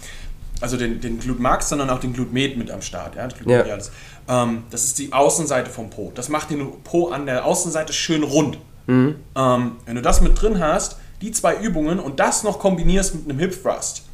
also 0.60 0.76
den, 0.76 1.00
den 1.00 1.18
Glut 1.18 1.40
Max, 1.40 1.68
sondern 1.68 1.90
auch 1.90 1.98
den 1.98 2.12
Glut 2.12 2.32
Med 2.32 2.56
mit 2.56 2.70
am 2.70 2.82
Start. 2.82 3.16
Ja? 3.16 3.26
Das, 3.26 3.90
Ja. 4.28 4.44
Ähm, 4.44 4.62
das 4.70 4.84
ist 4.84 4.98
die 4.98 5.12
Außenseite 5.12 5.70
vom 5.70 5.90
Po. 5.90 6.12
Das 6.14 6.28
macht 6.28 6.50
den 6.50 6.82
Po 6.84 7.08
an 7.08 7.26
der 7.26 7.44
Außenseite 7.44 7.92
schön 7.92 8.22
rund. 8.22 8.58
Mhm. 8.86 9.16
Ähm, 9.34 9.72
wenn 9.84 9.96
du 9.96 10.02
das 10.02 10.20
mit 10.20 10.40
drin 10.40 10.60
hast, 10.60 10.96
die 11.20 11.32
zwei 11.32 11.56
Übungen 11.56 11.98
und 11.98 12.20
das 12.20 12.42
noch 12.44 12.58
kombinierst 12.58 13.14
mit 13.14 13.28
einem 13.28 13.38
Hip 13.40 13.60
Thrust, 13.62 14.04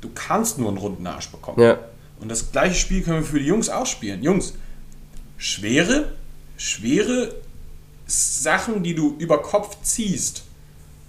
du 0.00 0.10
kannst 0.14 0.58
nur 0.58 0.68
einen 0.68 0.78
runden 0.78 1.06
Arsch 1.06 1.28
bekommen. 1.28 1.60
Ja. 1.60 1.78
Und 2.22 2.28
das 2.28 2.52
gleiche 2.52 2.76
Spiel 2.76 3.02
können 3.02 3.18
wir 3.18 3.26
für 3.26 3.40
die 3.40 3.46
Jungs 3.46 3.68
auch 3.68 3.84
spielen. 3.84 4.22
Jungs, 4.22 4.54
schwere, 5.36 6.12
schwere 6.56 7.34
Sachen, 8.06 8.84
die 8.84 8.94
du 8.94 9.16
über 9.18 9.42
Kopf 9.42 9.76
ziehst, 9.82 10.44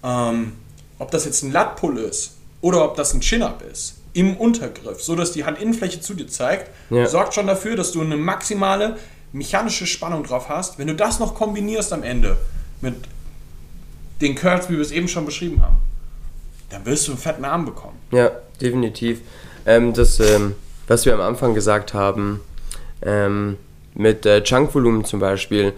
ähm, 0.04 0.54
ob 0.98 1.12
das 1.12 1.26
jetzt 1.26 1.44
ein 1.44 1.52
Lat-Pull 1.52 2.00
ist 2.00 2.32
oder 2.62 2.84
ob 2.84 2.96
das 2.98 3.14
ein 3.14 3.22
Chin-Up 3.22 3.64
ist, 3.72 3.98
im 4.14 4.36
Untergriff, 4.38 5.02
so 5.04 5.16
dass 5.16 5.32
die 5.34 5.46
Handinnenfläche 5.46 6.02
zu 6.02 6.16
dir 6.16 6.28
zeigt, 6.28 6.72
Ja. 6.90 7.06
sorgt 7.08 7.36
schon 7.36 7.46
dafür, 7.46 7.76
dass 7.76 7.92
du 7.92 8.02
eine 8.02 8.18
maximale 8.18 8.98
mechanische 9.34 9.86
Spannung 9.86 10.24
drauf 10.24 10.50
hast. 10.50 10.80
Wenn 10.80 10.88
du 10.88 10.96
das 10.96 11.20
noch 11.20 11.36
kombinierst 11.36 11.94
am 11.94 12.02
Ende 12.04 12.38
mit 12.82 12.96
den 14.22 14.34
Curls, 14.36 14.68
wie 14.70 14.74
wir 14.74 14.82
es 14.82 14.92
eben 14.92 15.08
schon 15.08 15.26
beschrieben 15.26 15.62
haben, 15.62 15.78
dann 16.70 16.84
wirst 16.86 17.08
du 17.08 17.12
einen 17.12 17.22
fetten 17.22 17.46
Arm 17.46 17.66
bekommen. 17.66 17.98
Ja, 18.12 18.32
definitiv. 18.60 19.22
Ähm, 19.66 19.94
das, 19.94 20.20
ähm, 20.20 20.56
was 20.88 21.06
wir 21.06 21.14
am 21.14 21.22
Anfang 21.22 21.54
gesagt 21.54 21.94
haben, 21.94 22.40
ähm, 23.06 23.58
mit 23.96 24.26
äh, 24.26 24.42
Chunkvolumen 24.44 25.06
zum 25.06 25.20
Beispiel. 25.20 25.74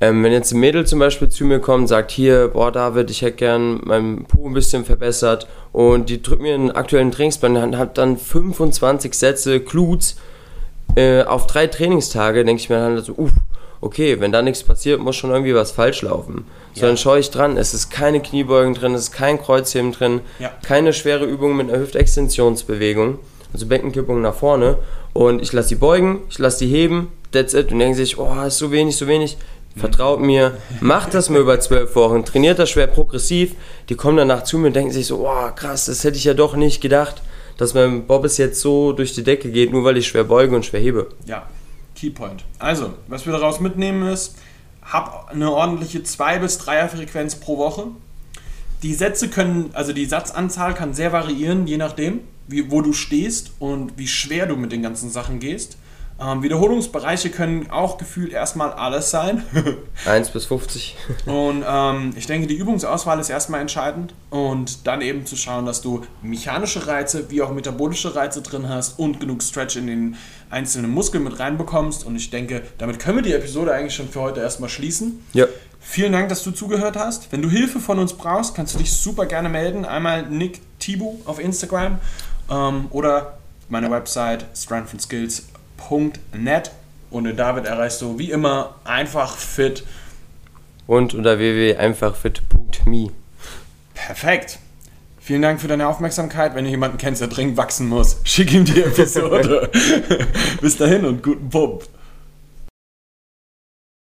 Ähm, 0.00 0.24
wenn 0.24 0.32
jetzt 0.32 0.52
ein 0.52 0.58
Mädel 0.60 0.84
zum 0.84 0.98
Beispiel 0.98 1.28
zu 1.28 1.44
mir 1.44 1.60
kommt 1.60 1.82
und 1.82 1.86
sagt, 1.86 2.10
hier, 2.10 2.48
boah 2.48 2.72
David, 2.72 3.08
ich 3.10 3.22
hätte 3.22 3.36
gern 3.36 3.80
meinen 3.84 4.24
Po 4.24 4.48
ein 4.48 4.52
bisschen 4.54 4.84
verbessert 4.84 5.46
und 5.72 6.08
die 6.08 6.20
drückt 6.20 6.42
mir 6.42 6.54
einen 6.54 6.72
aktuellen 6.72 7.12
Trainingsplan 7.12 7.56
und 7.56 7.78
hat 7.78 7.98
dann 7.98 8.16
25 8.16 9.14
Sätze 9.14 9.60
Glutes 9.60 10.16
äh, 10.96 11.22
auf 11.22 11.46
drei 11.46 11.68
Trainingstage, 11.68 12.44
denke 12.44 12.60
ich 12.60 12.68
mir 12.68 12.76
dann 12.78 13.00
so, 13.00 13.12
uff, 13.14 13.30
okay, 13.80 14.20
wenn 14.20 14.32
da 14.32 14.42
nichts 14.42 14.64
passiert, 14.64 15.00
muss 15.00 15.14
schon 15.16 15.30
irgendwie 15.30 15.54
was 15.54 15.70
falsch 15.70 16.02
laufen. 16.02 16.46
So, 16.74 16.82
Ja. 16.82 16.88
dann 16.88 16.96
schaue 16.96 17.20
ich 17.20 17.30
dran, 17.30 17.56
es 17.56 17.72
ist 17.72 17.90
keine 17.90 18.20
Kniebeugen 18.20 18.74
drin, 18.74 18.94
es 18.94 19.02
ist 19.02 19.12
kein 19.12 19.40
Kreuzheben 19.40 19.92
drin, 19.92 20.20
Ja. 20.40 20.50
keine 20.64 20.92
schwere 20.92 21.24
Übung 21.26 21.56
mit 21.56 21.68
einer 21.70 21.78
Hüftextensionsbewegung, 21.78 23.18
also 23.52 23.66
Beckenkippung 23.66 24.20
nach 24.20 24.34
vorne 24.34 24.78
und 25.12 25.42
ich 25.42 25.52
lasse 25.52 25.70
die 25.70 25.74
beugen, 25.76 26.20
ich 26.30 26.38
lasse 26.38 26.64
die 26.64 26.70
heben, 26.70 27.08
that's 27.32 27.54
it 27.54 27.72
und 27.72 27.78
denken 27.78 27.96
sich, 27.96 28.18
oh, 28.18 28.42
ist 28.46 28.58
so 28.58 28.70
wenig, 28.72 28.96
so 28.96 29.06
wenig. 29.06 29.36
Vertraut 29.74 30.20
mir, 30.20 30.58
macht 30.80 31.14
das 31.14 31.30
mal 31.30 31.40
über 31.40 31.58
zwölf 31.58 31.96
Wochen, 31.96 32.26
trainiert 32.26 32.58
das 32.58 32.68
schwer 32.68 32.86
progressiv. 32.86 33.54
Die 33.88 33.94
kommen 33.94 34.18
danach 34.18 34.44
zu 34.44 34.58
mir 34.58 34.66
und 34.66 34.76
denken 34.76 34.92
sich 34.92 35.06
so, 35.06 35.26
oh 35.26 35.50
krass, 35.54 35.86
das 35.86 36.04
hätte 36.04 36.18
ich 36.18 36.24
ja 36.24 36.34
doch 36.34 36.56
nicht 36.56 36.82
gedacht, 36.82 37.22
dass 37.56 37.72
mein 37.72 38.06
Bobbes 38.06 38.36
jetzt 38.36 38.60
so 38.60 38.92
durch 38.92 39.14
die 39.14 39.24
Decke 39.24 39.50
geht, 39.50 39.72
nur 39.72 39.84
weil 39.84 39.96
ich 39.96 40.06
schwer 40.06 40.24
beuge 40.24 40.54
und 40.54 40.66
schwer 40.66 40.80
hebe. 40.80 41.08
Ja, 41.24 41.46
Keypoint. 41.96 42.44
Also, 42.58 42.92
was 43.08 43.24
wir 43.24 43.32
daraus 43.32 43.60
mitnehmen 43.60 44.06
ist, 44.08 44.36
hab 44.82 45.30
eine 45.30 45.50
ordentliche 45.50 46.00
2- 46.00 46.40
bis 46.40 46.60
3er-Frequenz 46.60 47.36
pro 47.36 47.56
Woche. 47.56 47.86
Die 48.82 48.94
Sätze 48.94 49.28
können, 49.28 49.70
also 49.74 49.92
die 49.92 50.06
Satzanzahl 50.06 50.74
kann 50.74 50.92
sehr 50.92 51.12
variieren, 51.12 51.66
je 51.66 51.76
nachdem, 51.76 52.20
wie, 52.52 52.70
wo 52.70 52.82
du 52.82 52.92
stehst 52.92 53.52
und 53.58 53.98
wie 53.98 54.06
schwer 54.06 54.46
du 54.46 54.56
mit 54.56 54.70
den 54.70 54.82
ganzen 54.82 55.10
Sachen 55.10 55.40
gehst. 55.40 55.78
Ähm, 56.20 56.42
Wiederholungsbereiche 56.42 57.30
können 57.30 57.70
auch 57.70 57.98
gefühlt 57.98 58.32
erstmal 58.32 58.72
alles 58.72 59.10
sein. 59.10 59.42
1 60.06 60.30
bis 60.30 60.44
50. 60.44 60.96
Und 61.26 61.64
ähm, 61.66 62.12
ich 62.16 62.26
denke, 62.26 62.46
die 62.46 62.54
Übungsauswahl 62.54 63.18
ist 63.18 63.30
erstmal 63.30 63.60
entscheidend 63.60 64.14
und 64.30 64.86
dann 64.86 65.00
eben 65.00 65.26
zu 65.26 65.36
schauen, 65.36 65.66
dass 65.66 65.80
du 65.80 66.02
mechanische 66.22 66.86
Reize 66.86 67.30
wie 67.30 67.42
auch 67.42 67.52
metabolische 67.52 68.14
Reize 68.14 68.42
drin 68.42 68.68
hast 68.68 68.98
und 68.98 69.20
genug 69.20 69.42
Stretch 69.42 69.76
in 69.76 69.86
den 69.86 70.16
einzelnen 70.50 70.92
Muskeln 70.92 71.24
mit 71.24 71.38
reinbekommst. 71.38 72.04
Und 72.04 72.14
ich 72.14 72.30
denke, 72.30 72.62
damit 72.78 72.98
können 72.98 73.18
wir 73.18 73.22
die 73.22 73.32
Episode 73.32 73.72
eigentlich 73.72 73.94
schon 73.94 74.08
für 74.08 74.20
heute 74.20 74.40
erstmal 74.40 74.68
schließen. 74.68 75.24
Ja. 75.32 75.46
Vielen 75.80 76.12
Dank, 76.12 76.28
dass 76.28 76.44
du 76.44 76.52
zugehört 76.52 76.96
hast. 76.96 77.32
Wenn 77.32 77.42
du 77.42 77.50
Hilfe 77.50 77.80
von 77.80 77.98
uns 77.98 78.12
brauchst, 78.12 78.54
kannst 78.54 78.74
du 78.74 78.78
dich 78.78 78.92
super 78.92 79.26
gerne 79.26 79.48
melden. 79.48 79.84
Einmal 79.84 80.28
Nick 80.28 80.60
Tibu 80.78 81.16
auf 81.24 81.40
Instagram 81.40 81.98
ähm, 82.50 82.86
oder 82.90 83.38
meine 83.68 83.90
Website 83.90 84.46
strengthandskills.net. 84.54 86.70
Und 87.10 87.24
den 87.24 87.36
David 87.36 87.66
erreichst 87.66 88.00
du 88.00 88.18
wie 88.18 88.30
immer 88.30 88.76
einfach 88.84 89.36
fit. 89.36 89.84
Und 90.86 91.14
unter 91.14 91.38
www.einfachfit.me. 91.38 93.10
Perfekt. 93.94 94.58
Vielen 95.20 95.42
Dank 95.42 95.60
für 95.60 95.68
deine 95.68 95.86
Aufmerksamkeit. 95.86 96.54
Wenn 96.54 96.64
ihr 96.64 96.72
jemanden 96.72 96.98
kennt, 96.98 97.20
der 97.20 97.28
dringend 97.28 97.56
wachsen 97.56 97.88
muss, 97.88 98.20
schick 98.24 98.52
ihm 98.52 98.64
die 98.64 98.82
Episode. 98.82 99.70
Bis 100.60 100.76
dahin 100.76 101.04
und 101.04 101.22
guten 101.22 101.48
Pump. 101.48 101.84